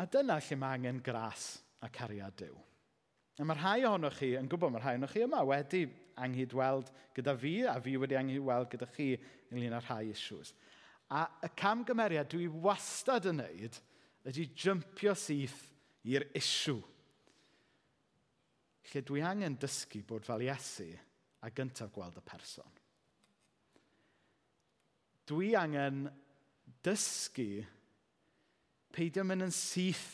A 0.00 0.06
dyna 0.08 0.38
lle 0.40 0.58
mae 0.58 0.78
angen 0.78 1.00
gras 1.04 1.56
a 1.84 1.88
cariad 1.92 2.36
Dyw. 2.40 2.54
A 3.40 3.46
mae 3.48 3.56
rhai 3.56 3.84
ohonoch 3.88 4.18
chi, 4.20 4.34
yn 4.36 4.48
gwybod 4.50 4.72
mae 4.72 4.82
rhai 4.82 4.94
ohonoch 4.96 5.12
chi 5.14 5.24
yma, 5.24 5.42
wedi 5.48 5.86
anghydweld 6.20 6.90
gyda 7.16 7.34
fi, 7.40 7.54
a 7.68 7.78
fi 7.80 7.96
wedi 8.00 8.16
anghydweld 8.18 8.68
gyda 8.72 8.88
chi 8.92 9.08
ynglyn 9.50 9.76
â'r 9.78 9.88
rhai 9.88 10.10
issues. 10.12 10.52
A 11.12 11.24
y 11.44 11.50
camgymeriad 11.56 12.30
dwi 12.32 12.48
wastad 12.64 13.28
yn 13.28 13.40
wneud 13.40 13.78
ydy 14.28 14.46
jympio 14.56 15.14
syth 15.18 15.71
i'r 16.08 16.26
isiw. 16.38 16.80
Lle 18.92 19.02
dwi 19.06 19.22
angen 19.24 19.56
dysgu 19.60 20.02
bod 20.06 20.26
fel 20.26 20.44
Iesu 20.44 20.88
a 21.42 21.50
gyntaf 21.54 21.92
gweld 21.94 22.18
y 22.18 22.24
person. 22.26 22.80
Dwi 25.30 25.52
angen 25.58 26.04
dysgu 26.84 27.62
peidio 28.92 29.24
mynd 29.24 29.46
yn 29.46 29.54
syth 29.54 30.10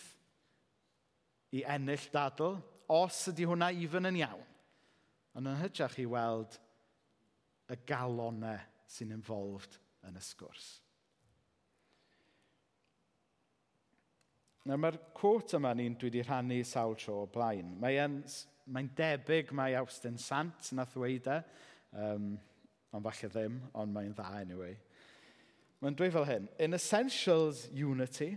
i 1.57 1.65
ennill 1.65 2.11
dadl, 2.13 2.59
os 2.89 3.25
ydy 3.33 3.49
hwnna 3.49 3.71
even 3.73 4.09
yn 4.09 4.21
iawn. 4.21 4.45
Ond 5.37 5.49
yn 5.51 5.61
hytrach 5.61 5.97
i 6.01 6.07
weld 6.09 6.59
y 7.73 7.77
galonau 7.89 8.61
sy'n 8.89 9.17
involved 9.17 9.79
yn 10.09 10.17
y 10.17 10.23
sgwrs. 10.25 10.69
Nawr 14.69 14.81
mae'r 14.83 14.99
quote 15.17 15.57
yma 15.57 15.71
ni'n 15.73 15.95
dwi 15.97 16.11
wedi 16.11 16.21
rhannu 16.27 16.59
sawl 16.69 16.93
tro 17.01 17.23
o 17.23 17.29
blaen. 17.33 17.71
Mae'n 17.81 18.19
mae 18.69 18.91
debyg 18.99 19.55
mae 19.57 19.79
Austin 19.79 20.19
Sant 20.21 20.69
yn 20.75 20.83
ddweud 20.83 21.31
e, 21.33 21.37
um, 21.97 22.27
ond 22.93 23.07
falle 23.07 23.31
ddim, 23.33 23.57
ond 23.81 23.95
mae'n 23.95 24.13
dda 24.13 24.27
anyway. 24.43 24.75
Mae'n 25.81 25.97
dweud 25.97 26.13
fel 26.13 26.29
hyn, 26.29 26.51
in 26.61 26.77
essentials 26.77 27.65
unity, 27.73 28.35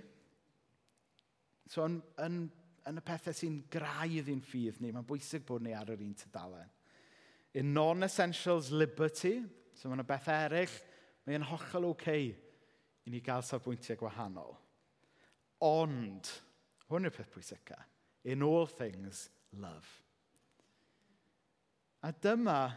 so 1.67 1.83
yn, 1.83 1.99
yn, 2.23 2.39
yn 2.87 3.03
y 3.03 3.05
pethau 3.11 3.35
sy'n 3.35 3.59
graidd 3.73 4.31
i'n 4.31 4.43
ffydd 4.45 4.79
ni, 4.79 4.93
mae'n 4.95 5.07
bwysig 5.11 5.43
bod 5.47 5.67
ni 5.67 5.75
ar 5.75 5.91
yr 5.91 6.07
un 6.07 6.15
tydalen. 6.15 6.71
In 7.59 7.73
non-essentials 7.75 8.71
liberty, 8.71 9.41
so 9.75 9.91
mae'n 9.91 10.05
y 10.05 10.07
beth 10.07 10.31
eraill, 10.31 10.79
mae'n 11.27 11.49
hollol 11.51 11.91
oce 11.91 11.97
okay 11.97 12.31
i 13.03 13.11
ni 13.11 13.19
gael 13.19 13.43
safbwyntiau 13.43 13.99
gwahanol. 13.99 14.55
Ond, 15.61 16.29
hwn 16.89 17.07
yw'r 17.07 17.15
peth 17.15 17.33
pwysica, 17.33 17.77
in 18.25 18.43
all 18.45 18.65
things, 18.69 19.27
love. 19.53 19.87
A 22.01 22.11
dyma, 22.11 22.71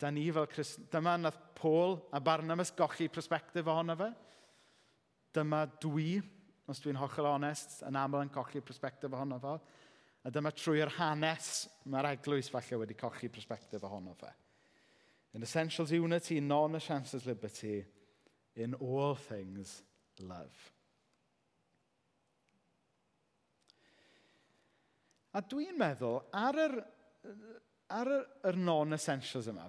da 0.00 0.10
ni 0.10 0.26
fel 0.32 0.48
Christ... 0.50 0.82
dyma 0.92 1.16
nath 1.16 1.38
Paul 1.56 1.96
a 2.12 2.20
Barnabas 2.20 2.72
gochi 2.76 3.08
prospectif 3.08 3.68
ohono 3.68 3.96
fe. 3.96 4.10
Dyma 5.32 5.62
dwi, 5.80 6.18
os 6.68 6.82
dwi'n 6.84 6.98
hollol 7.00 7.30
onest, 7.34 7.78
yn 7.88 7.96
aml 7.96 8.24
yn 8.26 8.32
cochi 8.34 8.60
prospectif 8.64 9.16
ohono 9.16 9.38
fo. 9.40 9.54
A 10.20 10.32
dyma 10.32 10.52
trwy'r 10.52 10.92
hanes 10.98 11.64
mae'r 11.88 12.10
eglwys 12.10 12.50
falle 12.52 12.82
wedi 12.82 12.96
cochi 13.00 13.30
prospectif 13.32 13.84
ohono 13.88 14.12
fe. 14.20 14.32
In 15.32 15.46
essentials 15.46 15.92
unity, 15.94 16.40
non-essentials 16.40 17.24
liberty, 17.24 17.84
in 18.56 18.74
all 18.74 19.14
things, 19.14 19.82
love. 20.20 20.72
A 25.36 25.42
dwi'n 25.46 25.78
meddwl, 25.78 26.18
ar 26.34 26.58
yr, 26.58 26.76
ar 27.94 28.10
yr, 28.16 28.24
yr 28.50 28.58
non-essentials 28.58 29.50
yma, 29.52 29.68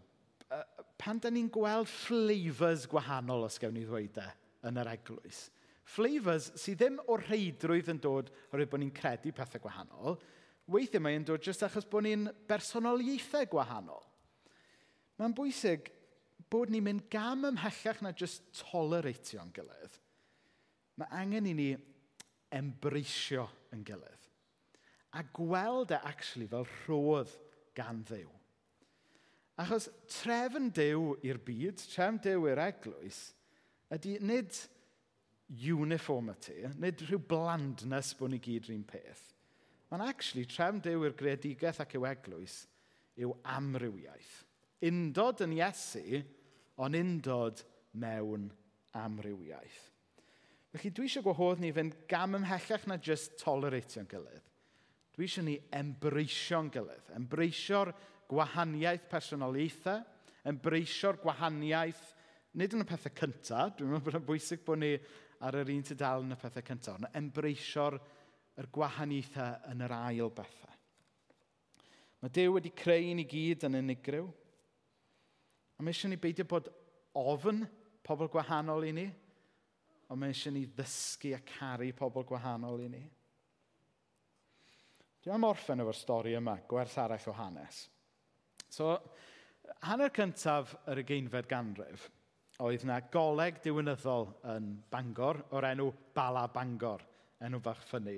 pan 1.02 1.22
da 1.22 1.30
ni'n 1.34 1.50
gweld 1.54 1.90
flavours 1.90 2.88
gwahanol, 2.90 3.46
os 3.48 3.60
gewn 3.62 3.76
ni 3.78 3.86
ddweud 3.86 4.18
e, 4.22 4.28
yn 4.70 4.82
yr 4.82 4.92
eglwys, 4.96 5.46
flavours 5.92 6.52
sydd 6.60 6.82
ddim 6.82 7.00
o 7.10 7.18
reidrwydd 7.20 7.92
yn 7.94 8.02
dod 8.02 8.30
oherwydd 8.50 8.72
bod 8.72 8.84
ni'n 8.84 8.94
credu 8.96 9.34
pethau 9.36 9.64
gwahanol, 9.64 10.18
weithiau 10.72 11.04
mae'n 11.04 11.26
dod 11.28 11.46
jyst 11.46 11.66
achos 11.68 11.88
bod 11.90 12.06
ni'n 12.06 12.28
bersonoliaethau 12.50 13.50
gwahanol. 13.52 14.04
Mae'n 15.20 15.36
bwysig 15.38 15.92
bod 16.52 16.72
ni'n 16.72 16.86
mynd 16.86 17.06
gam 17.12 17.46
ymhellach 17.52 18.02
na 18.04 18.14
jyst 18.18 18.48
tolereitio'n 18.62 19.54
gilydd. 19.56 20.00
Mae 21.00 21.22
angen 21.22 21.50
i 21.50 21.54
ni 21.58 21.70
embreisio 22.58 23.48
yn 23.76 23.86
gilydd 23.88 24.21
a 25.14 25.24
gweld 25.36 25.92
e 25.92 26.00
actually 26.04 26.48
fel 26.48 26.68
rhodd 26.86 27.32
gan 27.76 28.04
ddew. 28.08 28.30
Achos 29.60 29.90
trefn 30.10 30.72
dew 30.74 31.16
i'r 31.28 31.40
byd, 31.46 31.82
trefn 31.92 32.20
dew 32.24 32.48
i'r 32.50 32.62
eglwys, 32.64 33.20
ydy 33.92 34.16
nid 34.24 34.56
uniformity, 35.52 36.64
nid 36.80 37.04
rhyw 37.06 37.20
blandness 37.28 38.14
bod 38.18 38.32
ni 38.32 38.40
gyd 38.42 38.70
rhywun 38.70 38.88
peth. 38.88 39.26
Mae'n 39.92 40.06
actually, 40.08 40.48
trefn 40.48 40.80
dew 40.84 41.04
i'r 41.04 41.18
greadigaeth 41.20 41.82
ac 41.84 41.98
i'w 42.00 42.08
eglwys 42.08 42.62
yw 43.20 43.36
amrywiaeth. 43.58 44.36
Undod 44.88 45.44
yn 45.44 45.58
Iesu, 45.60 46.22
ond 46.82 46.98
undod 46.98 47.66
mewn 48.00 48.48
amrywiaeth. 48.98 49.82
Felly 50.72 50.94
dwi 50.96 51.10
eisiau 51.10 51.26
gwahodd 51.26 51.60
ni 51.60 51.74
fynd 51.76 52.00
gam 52.10 52.40
ymhellach 52.40 52.88
na 52.88 52.96
just 52.96 53.36
toleratio'n 53.44 54.08
gilydd 54.10 54.48
Dwi 55.16 55.28
eisiau 55.28 55.46
ni 55.48 55.58
embreisio'n 55.76 56.72
gilydd, 56.72 57.12
embreisio'r 57.18 57.92
gwahaniaeth 58.32 59.10
personoliaethau, 59.12 60.04
embreisio'r 60.48 61.20
gwahaniaeth, 61.22 62.04
nid 62.58 62.76
yn 62.76 62.86
y 62.86 62.88
pethau 62.88 63.16
cyntaf, 63.20 63.76
dwi'n 63.76 63.92
meddwl 63.92 64.08
bod 64.08 64.20
yn 64.22 64.28
bwysig 64.28 64.64
bod 64.68 64.82
ni 64.82 64.94
ar 65.44 65.58
yr 65.60 65.72
un 65.74 65.84
tydal 65.88 66.26
yn 66.26 66.36
y 66.36 66.40
pethau 66.40 66.66
cyntaf, 66.68 67.00
ond 67.00 67.20
embreisio'r 67.20 68.00
yr 68.62 68.70
gwahaniaethau 68.76 69.74
yn 69.74 69.86
yr 69.88 69.96
ail 69.98 70.32
bethau. 70.36 70.78
Mae 72.22 72.34
Dyw 72.36 72.54
wedi 72.54 72.70
creu 72.78 73.16
ni 73.18 73.26
gyd 73.26 73.66
yn 73.66 73.80
unigryw. 73.80 74.28
A 75.80 75.84
mae 75.84 75.96
eisiau 75.96 76.12
ni 76.12 76.20
beidio 76.22 76.46
bod 76.46 76.68
ofn 77.18 77.64
pobl 78.06 78.30
gwahanol 78.30 78.86
i 78.86 78.92
ni, 78.94 79.08
ond 80.08 80.22
mae 80.22 80.32
eisiau 80.32 80.54
ni 80.54 80.68
ddysgu 80.70 81.34
a 81.34 81.42
caru 81.58 81.90
pobl 81.98 82.28
gwahanol 82.30 82.86
i 82.86 82.92
ni. 82.94 83.02
Dwi'n 85.22 85.36
am 85.38 85.46
orffen 85.46 85.84
efo'r 85.84 85.98
stori 85.98 86.32
yma, 86.34 86.56
gwerth 86.70 86.98
arall 87.04 87.28
o 87.30 87.34
hanes. 87.38 87.84
So, 88.74 88.96
hanner 89.86 90.10
cyntaf 90.16 90.74
yr 90.90 91.04
ugeinfed 91.04 91.50
ganrif, 91.52 92.08
oedd 92.66 92.86
yna 92.88 92.98
goleg 93.14 93.60
diwynyddol 93.62 94.32
yn 94.56 94.72
Bangor 94.90 95.44
o'r 95.54 95.68
enw 95.70 95.92
Bala 96.18 96.48
Bangor, 96.54 97.06
enw 97.46 97.62
fach 97.62 97.86
ffynnu. 97.92 98.18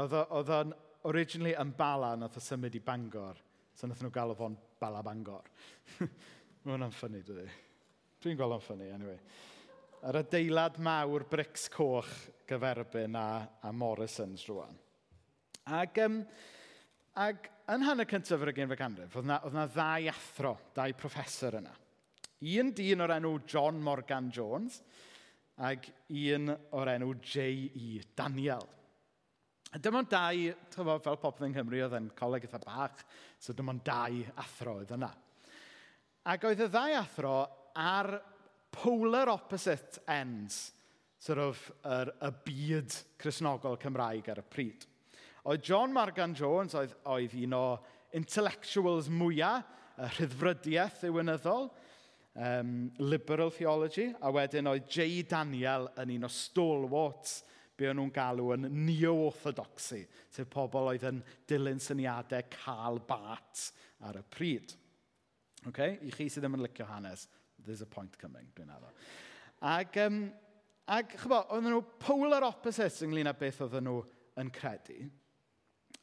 Oedd 0.00 0.52
o'n 0.56 0.74
originally 1.10 1.54
yn 1.62 1.70
Bala 1.78 2.16
nath 2.18 2.40
o 2.40 2.42
symud 2.42 2.74
i 2.74 2.82
Bangor, 2.82 3.38
so 3.74 3.86
nath 3.86 4.02
nhw 4.02 4.10
galw 4.14 4.34
fo'n 4.38 4.58
Bala 4.82 5.04
Bangor. 5.06 5.46
Mae 6.00 6.74
hwnna'n 6.74 6.92
ffynnu, 6.94 7.22
dydy. 7.24 7.48
Dwi'n 8.20 8.36
gweld 8.36 8.58
o'n 8.58 8.66
ffynnu, 8.66 8.90
anyway. 8.98 9.22
Yr 10.10 10.24
adeilad 10.24 10.82
mawr 10.82 11.22
brics 11.30 11.70
coch 11.72 12.10
gyferbyn 12.50 13.14
a, 13.16 13.28
a 13.62 13.70
Morrison's 13.72 14.48
rwan. 14.50 14.74
Ac, 15.70 16.00
um, 16.02 16.16
ac 17.22 17.46
yn 17.70 17.84
hanner 17.86 18.08
cyntaf 18.10 18.42
yr 18.42 18.50
11fed 18.50 18.80
ganrif, 18.80 19.14
oedd 19.18 19.28
na, 19.30 19.38
oedd 19.46 19.54
na 19.54 19.68
ddau 19.70 20.08
athro, 20.10 20.56
ddau 20.74 20.96
professor 20.98 21.60
yna. 21.60 21.74
Un 22.56 22.72
dyn 22.74 23.04
o'r 23.04 23.14
enw 23.18 23.36
John 23.46 23.78
Morgan 23.84 24.30
Jones 24.34 24.80
ac 25.60 25.90
un 26.08 26.50
o'r 26.50 26.90
enw 26.96 27.12
J.E. 27.20 28.00
Daniel. 28.16 28.66
A 29.70 29.78
dim 29.78 30.00
ond 30.00 30.10
dau, 30.10 30.48
tyfo, 30.72 30.96
fel 31.04 31.20
popeth 31.22 31.46
yng 31.46 31.54
Nghymru, 31.54 31.84
oedd 31.84 31.94
yn 32.00 32.10
coleg 32.18 32.48
eitha 32.48 32.58
bach, 32.64 33.04
so 33.38 33.54
dim 33.54 33.70
ond 33.70 33.84
dau 33.86 34.24
athro 34.42 34.80
oedd 34.80 34.96
yna. 34.96 35.12
Ac 36.32 36.48
oedd 36.48 36.64
y 36.66 36.70
ddau 36.72 36.96
athro 36.98 37.36
ar 37.78 38.16
polar 38.74 39.30
opposite 39.30 40.02
ends 40.10 40.72
sort 41.20 41.42
of, 41.44 41.60
yr, 41.84 42.10
er, 42.10 42.14
y 42.26 42.32
byd 42.48 42.96
Cresnogol 43.20 43.78
Cymraeg 43.78 44.32
ar 44.32 44.40
y 44.42 44.46
pryd. 44.48 44.89
Oedd 45.48 45.64
John 45.64 45.94
Morgan 45.96 46.34
Jones 46.36 46.74
oedd, 46.76 46.96
oedd 47.08 47.36
un 47.40 47.56
o 47.56 47.64
intellectuals 48.16 49.08
mwyaf, 49.12 49.68
y 50.00 50.08
rhyddfrydiaeth 50.16 51.02
ddiwynyddol, 51.02 51.66
um, 52.40 52.74
liberal 53.02 53.52
theology, 53.52 54.08
a 54.20 54.32
wedyn 54.32 54.70
oedd 54.70 54.88
J. 54.88 55.22
Daniel 55.28 55.88
yn 56.00 56.14
un 56.16 56.28
o 56.28 56.30
stalwarts 56.32 57.40
be 57.80 57.88
o'n 57.88 57.96
nhw'n 57.96 58.12
galw 58.12 58.50
yn 58.56 58.68
neo-orthodoxy, 58.86 60.02
sef 60.32 60.48
pobl 60.52 60.90
oedd 60.92 61.06
yn 61.08 61.22
dilyn 61.48 61.80
syniadau 61.80 62.44
cael 62.52 63.00
bat 63.08 63.66
ar 64.08 64.20
y 64.20 64.24
pryd. 64.32 64.74
Okay? 65.70 65.96
I 66.04 66.12
chi 66.12 66.28
sydd 66.28 66.44
ddim 66.44 66.58
yn 66.58 66.64
licio 66.66 66.88
hanes, 66.88 67.26
there's 67.64 67.84
a 67.84 67.88
point 67.88 68.16
coming, 68.20 68.48
dwi'n 68.56 68.72
addo. 68.72 68.92
Ac, 69.70 69.96
um, 70.04 70.22
ac 70.88 71.16
chybo, 71.20 71.42
oedd 71.52 71.68
nhw 71.68 71.80
polar 72.00 72.44
opposites 72.48 73.04
ynglyn 73.04 73.28
â 73.28 73.36
beth 73.36 73.64
oedd 73.66 73.80
nhw 73.84 74.00
yn 74.40 74.52
credu. 74.54 75.02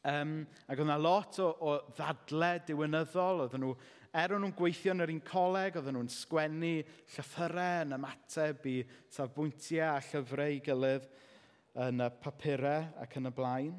Um, 0.07 0.39
ac 0.69 0.77
oedd 0.77 0.85
yna 0.85 0.97
lot 1.01 1.39
o, 1.41 1.47
o 1.57 1.71
ddadle 1.97 2.51
diwynyddol, 2.67 3.43
oedd 3.45 3.55
nhw, 3.59 3.71
er 4.17 4.33
o'n 4.33 4.43
nhw'n 4.45 4.55
gweithio 4.57 4.93
yn 4.93 5.03
yr 5.03 5.13
un 5.13 5.23
coleg, 5.25 5.77
oedden 5.77 5.97
nhw'n 5.97 6.11
sgwennu 6.13 6.73
llythyrau 7.15 7.83
yn 7.85 7.95
ymateb 7.97 8.67
i 8.69 8.75
safbwyntiau 9.13 9.97
a 9.97 10.03
llyfrau 10.07 10.55
i 10.55 10.61
gilydd 10.65 11.07
yn 11.87 12.05
y 12.05 12.09
papurau 12.23 12.87
ac 13.03 13.17
yn 13.19 13.29
y 13.29 13.33
blaen. 13.37 13.75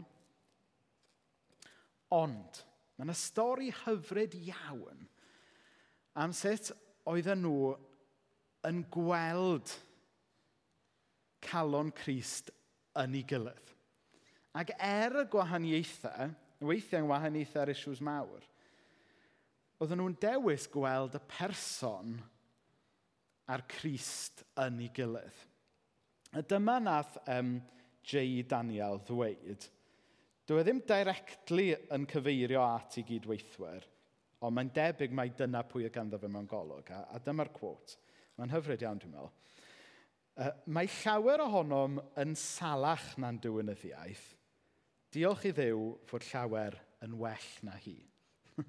Ond, 2.14 2.60
mae 2.96 3.06
yna 3.08 3.16
stori 3.16 3.70
hyfryd 3.84 4.36
iawn 4.40 5.06
am 6.18 6.34
sut 6.34 6.72
oedden 7.08 7.44
nhw 7.44 7.72
yn 8.68 8.82
gweld 8.92 9.74
calon 11.44 11.92
Christ 11.94 12.50
yn 12.98 13.14
ei 13.14 13.24
gilydd. 13.28 13.67
Ac 14.58 14.72
er 14.82 15.20
y 15.20 15.26
gwahaniaethau, 15.30 16.32
weithiau'n 16.66 17.06
wahaniaethau'r 17.06 17.70
issues 17.70 18.00
mawr, 18.02 18.42
oedden 19.78 20.00
nhw'n 20.00 20.16
dewis 20.18 20.66
gweld 20.72 21.14
y 21.14 21.20
person 21.30 22.16
a'r 23.48 23.62
Christ 23.70 24.42
yn 24.64 24.80
ei 24.82 24.90
gilydd. 24.94 25.44
A 26.34 26.42
dyma 26.42 26.78
nath 26.82 27.14
um, 27.30 27.54
J. 28.04 28.42
Daniel 28.48 28.98
ddweud, 29.06 29.68
dyw 30.48 30.58
e 30.58 30.64
ddim 30.66 30.82
directly 30.88 31.70
yn 31.94 32.08
cyfeirio 32.10 32.64
at 32.64 32.98
ei 32.98 33.06
gydweithwyr, 33.08 33.86
ond 34.42 34.56
mae'n 34.56 34.72
debyg 34.74 35.14
mai 35.14 35.30
dyna 35.36 35.62
pwy 35.68 35.86
y 35.86 35.92
ganddo 35.94 36.18
fe 36.20 36.30
mewn 36.30 36.48
golwg. 36.50 36.90
A, 36.94 37.04
a 37.14 37.22
dyma'r 37.22 37.52
quote. 37.54 37.96
Mae'n 38.38 38.52
hyfryd 38.54 38.84
iawn, 38.84 39.00
dwi'n 39.02 39.14
meddwl. 39.14 39.30
Uh, 40.38 40.50
mae 40.70 40.90
llawer 41.00 41.42
ohonom 41.42 41.96
yn 42.22 42.36
salach 42.38 43.16
na'n 43.18 43.40
dywynyddiaeth, 43.42 44.26
Diolch 45.14 45.46
i 45.48 45.54
ddew 45.56 45.84
fod 46.08 46.26
llawer 46.28 46.76
yn 47.04 47.14
well 47.20 47.48
na 47.64 47.76
hi. 47.80 47.96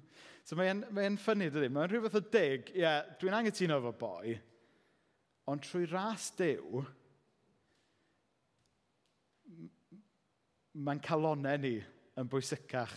so 0.46 0.56
mae'n 0.58 0.86
mae 0.94 1.10
ffynnu, 1.20 1.50
dydy? 1.52 1.68
Mae'n 1.72 1.90
rhywbeth 1.90 2.16
o 2.20 2.22
dig, 2.24 2.72
ie, 2.72 2.84
yeah, 2.84 3.02
dwi'n 3.20 3.36
angytuno 3.40 3.80
efo 3.80 3.92
boi, 4.00 4.34
ond 5.50 5.64
trwy 5.66 5.88
ras 5.90 6.30
dew, 6.38 6.82
mae'n 10.80 11.02
calonau 11.04 11.58
ni 11.60 11.76
yn 12.20 12.30
bwysicach 12.30 12.94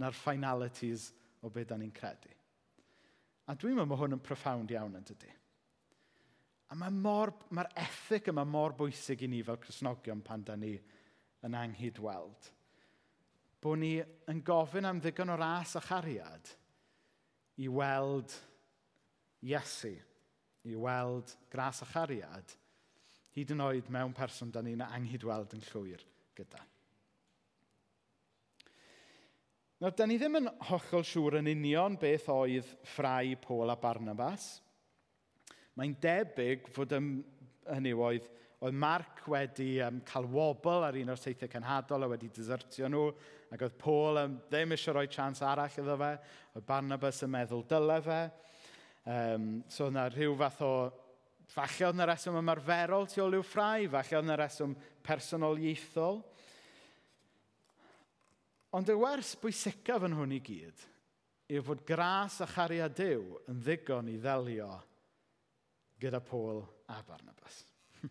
na'r 0.00 0.16
finalities 0.16 1.10
o 1.42 1.50
beth 1.52 1.72
da 1.72 1.78
ni'n 1.80 1.94
credu. 1.94 2.32
A 3.46 3.54
dwi'n 3.54 3.76
meddwl 3.76 3.90
mae 3.92 4.00
hwn 4.00 4.16
yn 4.16 4.24
profound 4.24 4.72
iawn 4.74 4.96
yn 4.98 5.06
dydy. 5.06 5.32
A 6.72 6.74
mae 6.78 6.90
mor, 6.90 7.30
ethic 7.78 8.32
yma 8.32 8.42
mor 8.48 8.74
bwysig 8.78 9.22
i 9.22 9.28
ni 9.30 9.42
fel 9.46 9.60
Cresnogion 9.62 10.22
pan 10.26 10.42
da 10.46 10.56
ni 10.58 10.72
yn 11.46 11.54
anghydweld 11.54 12.50
bod 13.62 13.80
ni 13.80 13.96
yn 14.30 14.42
gofyn 14.46 14.88
am 14.88 15.00
ddigon 15.02 15.32
o 15.32 15.38
ras 15.40 15.76
a 15.78 15.82
chariad 15.84 16.52
i 17.62 17.68
weld 17.72 18.34
Iesu, 19.46 19.94
i 20.66 20.74
weld 20.74 21.32
gras 21.52 21.82
a 21.84 21.86
chariad, 21.86 22.54
hyd 23.36 23.52
yn 23.54 23.62
oed 23.62 23.90
mewn 23.92 24.14
person 24.16 24.50
da 24.50 24.62
ni'n 24.64 24.82
anghydweld 24.82 25.52
yn 25.54 25.62
llwyr 25.68 26.02
gyda. 26.36 26.62
Nawr, 29.76 29.92
da 29.92 30.06
ni 30.08 30.16
ddim 30.16 30.38
yn 30.40 30.48
hollol 30.70 31.04
siŵr 31.04 31.36
yn 31.42 31.50
union 31.52 31.98
beth 32.00 32.30
oedd 32.32 32.68
ffrau 32.94 33.34
Paul 33.42 33.74
a 33.74 33.76
Barnabas. 33.76 34.54
Mae'n 35.76 35.92
debyg 36.00 36.70
fod 36.72 36.94
ym, 36.96 37.10
hynny 37.68 37.92
oedd, 37.92 38.30
oedd 38.64 38.78
Mark 38.80 39.20
wedi 39.28 39.74
um, 39.84 40.00
cael 40.08 40.30
wobl 40.32 40.86
ar 40.86 40.96
un 40.96 41.12
o'r 41.12 41.20
teithiau 41.20 41.52
cenhadol 41.52 42.06
a 42.06 42.08
wedi 42.14 42.32
desertio 42.32 42.88
nhw. 42.88 43.10
Ac 43.54 43.62
oedd 43.62 43.76
Paul 43.78 44.20
um, 44.20 44.36
ddim 44.50 44.74
eisiau 44.74 44.96
rhoi 44.96 45.06
chans 45.12 45.42
arall 45.46 45.80
iddo 45.82 45.96
fe. 46.00 46.12
Oedd 46.56 46.66
Barnabas 46.66 47.22
yn 47.26 47.32
meddwl 47.32 47.62
dyle 47.70 47.98
fe. 48.02 48.20
Um, 49.06 49.50
so 49.70 49.86
oedd 49.86 49.94
yna 49.94 50.08
rhyw 50.10 50.38
fath 50.42 50.62
o... 50.66 50.72
Falle 51.46 51.86
oedd 51.86 51.94
yna 51.94 52.08
reswm 52.10 52.40
ymarferol 52.40 53.06
tu 53.06 53.22
ôl 53.22 53.38
i'w 53.38 53.44
ffrau. 53.46 53.86
Falle 53.92 54.18
oedd 54.18 54.26
yna 54.26 54.38
reswm 54.40 54.74
personol 55.06 55.62
ieithol. 55.62 56.20
Ond 58.74 58.90
y 58.90 58.98
wers 58.98 59.36
bwysicaf 59.40 60.08
yn 60.08 60.18
hwn 60.18 60.34
i 60.36 60.42
gyd 60.44 60.82
yw 61.46 61.62
fod 61.62 61.84
gras 61.86 62.40
a 62.42 62.48
chariad 62.50 62.94
Dyw 62.98 63.22
yn 63.52 63.60
ddigon 63.62 64.10
i 64.10 64.16
ddelio 64.18 64.72
gyda 66.02 66.18
Paul 66.20 66.64
a 66.90 66.98
Barnabas. 67.06 67.60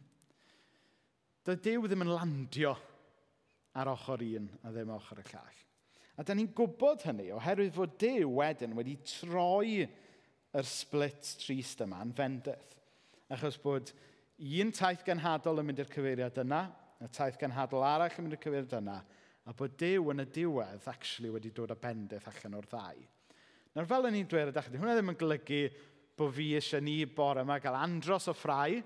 Doedd 1.45 1.63
Dyw 1.65 1.89
ddim 1.89 2.05
yn 2.05 2.13
landio 2.15 2.71
ar 3.75 3.91
ochr 3.91 4.23
un 4.25 4.49
a 4.63 4.71
ddim 4.71 4.93
ochr 4.95 5.21
y 5.21 5.25
llall. 5.29 5.61
A 6.15 6.23
da 6.23 6.35
ni'n 6.35 6.53
gwybod 6.55 7.03
hynny 7.09 7.27
oherwydd 7.35 7.75
fod 7.75 7.95
Dyw 7.99 8.29
wedyn 8.37 8.75
wedi 8.77 8.95
troi 9.03 9.83
yr 10.55 10.67
split 10.69 11.33
trist 11.41 11.83
yma 11.83 11.99
yn 12.05 12.13
fendydd. 12.15 12.75
Achos 13.35 13.57
bod 13.59 13.91
un 14.39 14.71
taith 14.75 15.03
genhadol 15.07 15.59
yn 15.59 15.67
mynd 15.67 15.81
i'r 15.83 15.91
cyfeiriad 15.91 16.39
yna, 16.45 16.61
y 17.03 17.09
taith 17.11 17.39
genhadol 17.41 17.83
arall 17.83 18.15
yn 18.15 18.27
mynd 18.27 18.37
i'r 18.37 18.43
cyfeiriad 18.45 18.77
yna, 18.79 19.01
a 19.45 19.53
bod 19.57 19.75
Dyw 19.81 20.13
yn 20.13 20.23
y 20.23 20.27
diwedd 20.37 20.87
actually 20.89 21.33
wedi 21.33 21.51
dod 21.53 21.75
â 21.75 21.77
bendydd 21.81 22.29
allan 22.31 22.55
o'r 22.61 22.69
ddau. 22.71 23.03
Nawr 23.75 23.89
fel 23.89 24.07
o'n 24.07 24.15
i'n 24.15 24.29
dweud 24.31 24.55
y 24.55 24.63
chi, 24.63 24.77
hwnna 24.79 24.95
ddim 24.95 25.11
yn 25.11 25.19
golygu 25.19 25.59
bod 26.15 26.31
fi 26.37 26.47
eisiau 26.55 26.83
ni 26.83 27.01
bore 27.11 27.43
yma 27.43 27.59
gael 27.59 27.75
andros 27.75 28.29
o 28.31 28.33
ffrau 28.37 28.79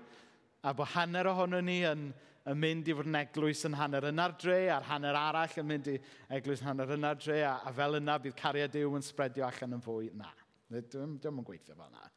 a 0.66 0.74
bod 0.74 0.90
hanner 0.96 1.30
ohono 1.30 1.60
ni 1.62 1.78
yn 1.86 2.08
yn 2.48 2.56
mynd 2.56 2.88
i 2.88 2.94
fod 2.96 3.08
yn 3.10 3.18
eglwys 3.20 3.66
yn 3.68 3.76
hanner 3.76 4.06
yna'r 4.08 4.34
dre, 4.40 4.60
a'r 4.72 4.86
hanner 4.88 5.16
arall 5.18 5.56
yn 5.60 5.66
mynd 5.68 5.90
i 5.92 5.96
eglwys 6.36 6.62
yn 6.62 6.70
hanner 6.70 6.94
yna'r 6.96 7.18
dre, 7.20 7.40
a, 7.44 7.56
a 7.68 7.72
fel 7.76 7.98
yna 7.98 8.16
bydd 8.22 8.38
cariad 8.38 8.72
Dyw 8.72 8.94
yn 8.96 9.04
spredio 9.04 9.44
allan 9.48 9.76
yn 9.76 9.84
fwy. 9.84 10.08
Na, 10.16 10.30
dwi'n 10.70 11.18
ddim 11.20 11.42
yn 11.42 11.46
gweithio 11.46 11.76
fel 11.76 11.90
yna. 11.90 12.08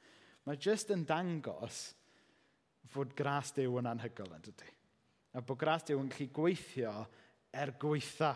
Mae 0.47 0.59
jyst 0.63 0.93
yn 0.95 1.03
dangos 1.07 1.82
fod 2.93 3.11
gras 3.17 3.51
Dyw 3.57 3.82
yn 3.82 3.89
anhygoel 3.91 4.38
yn 4.38 4.47
dydy. 4.47 4.71
A 5.36 5.43
bod 5.43 5.59
gras 5.59 5.84
Dyw 5.88 5.99
yn 5.99 6.11
gallu 6.13 6.30
gweithio 6.39 6.93
er 7.59 7.74
gweitha 7.82 8.32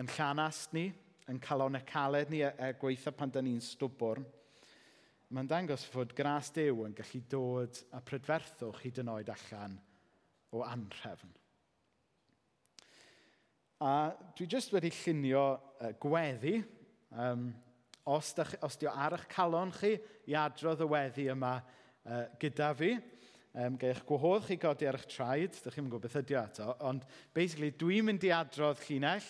yn 0.00 0.10
llanast 0.16 0.74
ni, 0.74 0.88
yn 1.30 1.38
calonau 1.42 1.86
caled 1.86 2.32
ni, 2.32 2.42
e-, 2.42 2.54
er 2.58 2.74
gweitha 2.80 3.12
pan 3.14 3.30
da 3.30 3.42
ni'n 3.44 3.62
stwbwrn 3.62 4.26
mae'n 5.30 5.46
dangos 5.46 5.84
fod 5.86 6.10
gras 6.18 6.48
Dyw 6.50 6.88
yn 6.88 6.94
gallu 6.98 7.20
dod 7.30 7.78
a 7.94 8.00
prydferthwch 8.02 8.80
hyd 8.82 8.98
yn 9.04 9.12
oed 9.12 9.28
allan 9.30 9.76
o 10.50 10.64
anrhefn. 10.66 11.30
A 13.80 14.12
dwi 14.36 14.46
jyst 14.50 14.74
wedi 14.74 14.90
llunio 14.92 15.44
uh, 15.56 15.92
gweddi. 16.02 16.58
Um, 17.16 17.50
os, 18.04 18.32
da, 18.34 18.44
os 18.66 18.76
di 18.76 18.88
o 18.88 18.92
ar 18.92 19.16
eich 19.16 19.26
calon 19.30 19.72
chi 19.72 19.94
i 20.28 20.36
adrodd 20.36 20.82
y 20.84 20.88
weddi 20.90 21.26
yma 21.32 21.54
uh, 21.60 22.26
gyda 22.42 22.70
fi, 22.76 22.90
um, 23.54 23.78
gael 23.80 24.02
gwahodd 24.08 24.46
chi 24.48 24.58
godi 24.60 24.88
ar 24.88 24.98
eich 24.98 25.08
traed, 25.10 25.56
dych 25.56 25.76
chi'n 25.76 25.88
gwybod 25.88 26.04
beth 26.06 26.18
ydy 26.22 26.38
ato, 26.38 26.74
ond 26.86 27.06
basically 27.36 27.72
dwi'n 27.80 28.08
mynd 28.08 28.26
i 28.26 28.32
adrodd 28.34 28.82
llinell, 28.86 29.26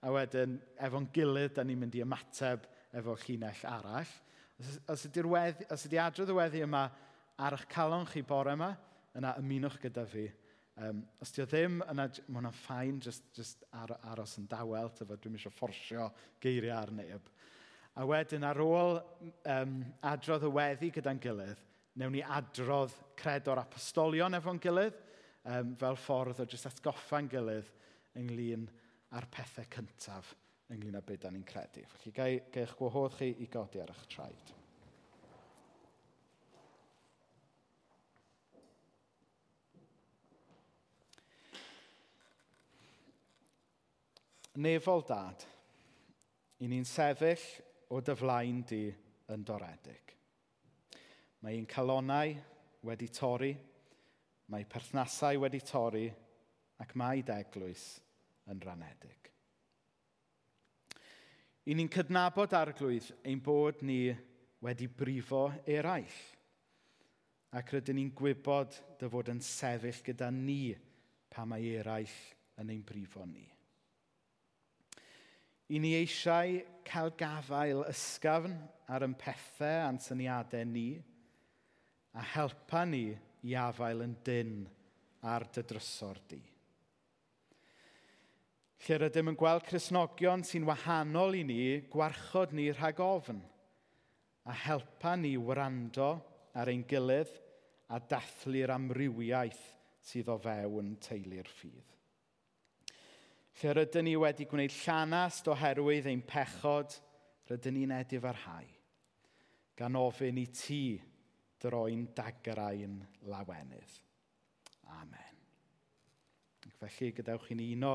a 0.00 0.12
wedyn 0.14 0.56
efo'n 0.80 1.10
gilydd, 1.12 1.56
da 1.58 1.64
ni'n 1.66 1.80
mynd 1.80 1.96
i 1.98 2.04
ymateb 2.04 2.64
efo 2.96 3.16
llinell 3.26 3.64
arall. 3.68 4.12
Os, 4.60 4.76
os 4.94 5.08
ydy'r 5.10 5.28
weddi, 5.28 5.66
os 5.72 5.84
ydy 5.88 6.00
adrodd 6.00 6.32
y 6.32 6.38
weddi 6.40 6.64
yma 6.64 6.86
ar 7.40 7.56
eich 7.56 7.66
calon 7.72 8.08
chi 8.08 8.24
bore 8.26 8.56
yma, 8.56 8.72
yna 9.16 9.36
ymunwch 9.42 9.80
gyda 9.82 10.06
fi 10.08 10.28
Um, 10.80 11.02
os 11.20 11.32
ti 11.34 11.42
o 11.42 11.46
ddim, 11.48 11.82
yna, 11.92 12.06
mae 12.08 12.38
hwnna'n 12.38 12.56
ffain, 12.56 13.00
just, 13.04 13.26
just 13.36 13.66
ar, 13.76 13.92
aros 14.12 14.38
yn 14.40 14.46
dawel, 14.48 14.88
tyfa, 14.96 15.18
dwi'n 15.20 15.36
eisiau 15.36 15.52
fforsio 15.52 16.06
geiriau 16.40 16.78
ar 16.78 16.92
neb. 16.96 17.26
A 18.00 18.06
wedyn 18.08 18.46
ar 18.48 18.60
ôl 18.64 18.96
um, 18.96 19.74
adrodd 20.08 20.46
y 20.48 20.52
weddi 20.56 20.88
gyda'n 20.94 21.20
gilydd, 21.20 21.60
newn 22.00 22.16
ni 22.16 22.22
adrodd 22.24 22.94
credo'r 23.20 23.60
apostolion 23.60 24.38
efo'n 24.38 24.62
gilydd, 24.62 24.96
um, 25.52 25.74
fel 25.80 25.98
ffordd 26.00 26.40
o 26.40 26.48
jyst 26.48 26.70
atgoffa'n 26.70 27.28
gilydd 27.28 27.68
ynglyn 28.20 28.64
â'r 29.18 29.28
pethau 29.34 29.68
cyntaf 29.74 30.32
ynglyn 30.70 30.96
â 30.96 31.04
beth 31.04 31.26
da 31.26 31.34
ni'n 31.34 31.44
credu. 31.44 31.84
Felly, 31.92 32.14
gael 32.14 32.64
eich 32.64 32.74
gwahodd 32.78 33.18
chi 33.18 33.34
i 33.42 33.50
godi 33.52 33.82
ar 33.82 33.92
eich 33.92 34.06
traed. 34.14 34.54
nefol 44.58 45.04
dad, 45.06 45.44
i 46.60 46.68
ni'n 46.68 46.86
sefyll 46.86 47.44
o 47.90 48.00
dyflaen 48.04 48.62
di 48.66 48.84
yn 49.30 49.44
doredig. 49.46 50.16
Mae 51.40 51.56
ein 51.56 51.68
calonau 51.70 52.34
wedi 52.84 53.08
torri, 53.14 53.52
mae 54.50 54.66
perthnasau 54.68 55.40
wedi 55.44 55.60
torri, 55.64 56.08
ac 56.80 56.96
mae 56.98 57.22
deglwys 57.26 57.84
yn 58.50 58.60
ranedig. 58.64 59.30
I 61.70 61.76
ni'n 61.76 61.92
cydnabod 61.92 62.54
arglwydd 62.56 63.10
ein 63.28 63.40
bod 63.44 63.84
ni 63.86 64.08
wedi 64.64 64.88
brifo 64.88 65.46
eraill, 65.68 66.18
ac 67.56 67.72
rydyn 67.74 67.98
ni'n 67.98 68.12
gwybod 68.16 68.76
dy 68.98 69.08
fod 69.12 69.30
yn 69.32 69.42
sefyll 69.44 70.02
gyda 70.06 70.30
ni 70.34 70.74
pa 71.30 71.46
mae 71.46 71.76
eraill 71.78 72.18
yn 72.60 72.74
ein 72.74 72.84
brifo 72.86 73.24
ni 73.28 73.46
i 75.70 75.78
ni 75.78 75.94
eisiau 75.94 76.60
cael 76.86 77.12
gafael 77.18 77.84
ysgafn 77.90 78.56
ar 78.90 79.06
ympethau 79.06 79.86
a'n 79.86 80.00
syniadau 80.02 80.66
ni 80.66 80.88
a 82.18 82.24
helpa 82.34 82.82
ni 82.88 83.04
i 83.46 83.54
afael 83.56 84.02
yn 84.06 84.16
dyn 84.26 84.54
ar 85.22 85.46
dy 85.54 85.62
drysor 85.70 86.18
di. 86.30 86.40
Lle 88.80 88.96
rydym 88.96 89.30
yn 89.30 89.38
gweld 89.38 89.66
Cresnogion 89.68 90.42
sy'n 90.48 90.66
wahanol 90.66 91.36
i 91.36 91.44
ni, 91.44 91.62
gwarchod 91.92 92.54
ni 92.56 92.70
rhag 92.72 93.02
ofn 93.04 93.42
a 94.48 94.56
helpa 94.56 95.14
ni 95.20 95.36
wrando 95.36 96.14
ar 96.56 96.72
ein 96.72 96.86
gilydd 96.88 97.32
a 97.92 98.00
dathlu'r 98.00 98.72
amrywiaeth 98.74 99.62
sydd 100.10 100.30
o 100.32 100.38
fewn 100.40 100.94
teulu'r 101.04 101.50
ffydd 101.58 101.99
lle 103.60 103.74
rydyn 103.76 104.06
ni 104.08 104.14
wedi 104.16 104.46
gwneud 104.48 104.72
llanast 104.72 105.48
oherwydd 105.52 106.06
ein 106.08 106.22
pechod, 106.24 106.94
rydyn 107.50 107.74
ni'n 107.76 107.92
edif 107.92 108.24
ar 108.24 108.38
hau, 108.46 108.68
gan 109.76 109.98
ofyn 110.00 110.38
i 110.40 110.46
ti 110.48 110.84
droi'n 111.60 112.06
dagrau'n 112.16 112.94
lawenydd. 113.28 113.96
Amen. 114.96 115.42
Felly, 116.80 117.10
gadewch 117.18 117.50
chi'n 117.50 117.60
uno 117.66 117.94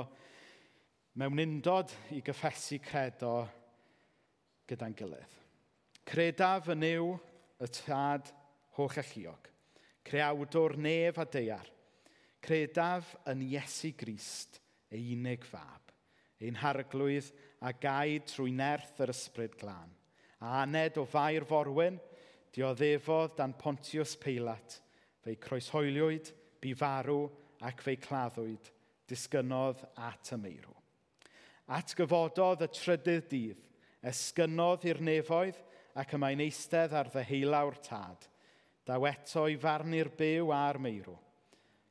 mewn 1.17 1.41
undod 1.41 1.93
i 2.13 2.21
gyffesu 2.25 2.77
credo 2.85 3.39
gyda'n 4.69 4.93
gilydd. 4.99 5.33
Credaf 6.05 6.69
yn 6.75 6.85
yw 6.85 7.07
y 7.57 7.69
tad 7.79 8.29
hoch 8.77 8.99
elliog, 9.01 9.49
creawdwr 10.05 10.77
nef 10.77 11.17
a 11.17 11.25
deiar, 11.25 11.65
credaf 12.45 13.15
yn 13.33 13.41
Iesu 13.47 13.95
Grist– 13.97 14.59
ei 14.95 15.13
unig 15.15 15.43
fab, 15.47 15.91
ein 16.39 16.57
harglwydd 16.59 17.31
a 17.63 17.71
gaid 17.71 18.27
trwy 18.29 18.53
nerth 18.55 18.99
yr 19.03 19.13
ysbryd 19.13 19.55
glân, 19.59 19.91
a 20.43 20.61
aned 20.63 20.99
o 20.99 21.05
fair 21.09 21.45
forwyn, 21.47 21.99
dioddefodd 22.55 23.35
dan 23.39 23.55
Pontius 23.59 24.15
Peilat, 24.19 24.79
fe'i 25.23 25.37
croeshoeliwyd, 25.41 26.31
bu 26.61 26.73
farw 26.77 27.25
ac 27.65 27.83
fe'i 27.85 27.99
claddwyd, 28.01 28.71
disgynodd 29.09 29.83
at 30.01 30.33
y 30.35 30.39
meirw. 30.41 30.71
Atgyfododd 31.75 32.63
y 32.65 32.69
trydydd 32.77 33.27
dydd, 33.31 33.65
esgynodd 34.05 34.85
i'r 34.89 35.01
nefoedd 35.01 35.59
ac 35.97 36.13
y 36.13 36.21
mae'n 36.21 36.43
eistedd 36.45 36.93
ar 36.93 37.09
ddeheulawr 37.13 37.79
tad. 37.85 38.27
Daw 38.85 39.07
eto 39.09 39.47
i 39.49 39.57
farnu'r 39.57 40.11
byw 40.17 40.51
a'r 40.53 40.77
meirw. 40.81 41.15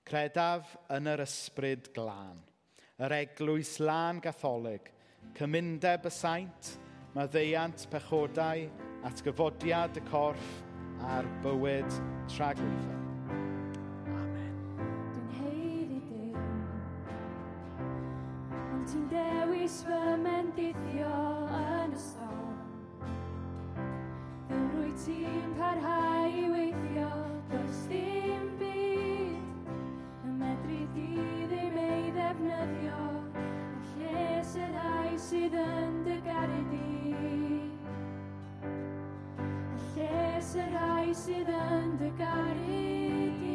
Credaf 0.07 0.77
yn 0.95 1.11
yr 1.11 1.25
ysbryd 1.25 1.91
glân– 1.97 2.43
yr 3.03 3.15
eglwys 3.17 3.79
lan 3.83 4.21
gatholig, 4.23 4.91
cymundeb 5.35 6.07
y 6.07 6.13
saint, 6.15 6.75
maddeiant 7.17 7.87
pechodau, 7.91 8.69
atgyfodiad 9.09 9.99
y 9.99 10.05
corff 10.13 10.53
a'r 11.11 11.31
bywyd 11.43 12.03
tragwyddol. 12.31 13.04
y 40.55 40.65
rhai 40.71 41.11
sydd 41.19 41.49
yn 41.51 41.95
dy 41.99 42.09
garu 42.19 42.81
di. 43.41 43.55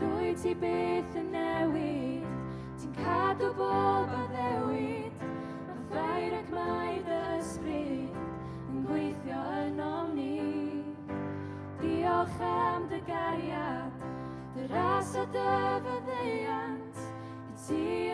Dwy 0.00 0.32
ti 0.42 0.54
beth 0.58 1.18
yn 1.20 1.28
newid, 1.34 2.26
ti'n 2.80 2.96
cadw 2.98 3.52
bob 3.58 4.10
a 4.16 4.24
ddewid, 4.32 5.22
a 5.70 5.76
ffair 5.92 6.34
ac 6.40 6.50
mae 6.56 6.98
dy 7.06 7.20
ysbryd 7.36 8.18
yn 8.72 8.84
gweithio 8.88 9.40
yn 9.68 9.82
omni. 9.86 10.82
Diolch 11.84 12.44
am 12.50 12.90
dy 12.90 13.02
gariad, 13.06 14.06
dy 14.56 14.66
ras 14.74 15.14
a 15.14 15.28
dy 15.36 15.50
fyddeiant, 15.86 17.04
i 17.06 17.60
ti 17.68 18.09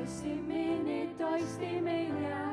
toisti 0.00 0.34
meni, 0.48 1.08
toisti. 1.18 2.49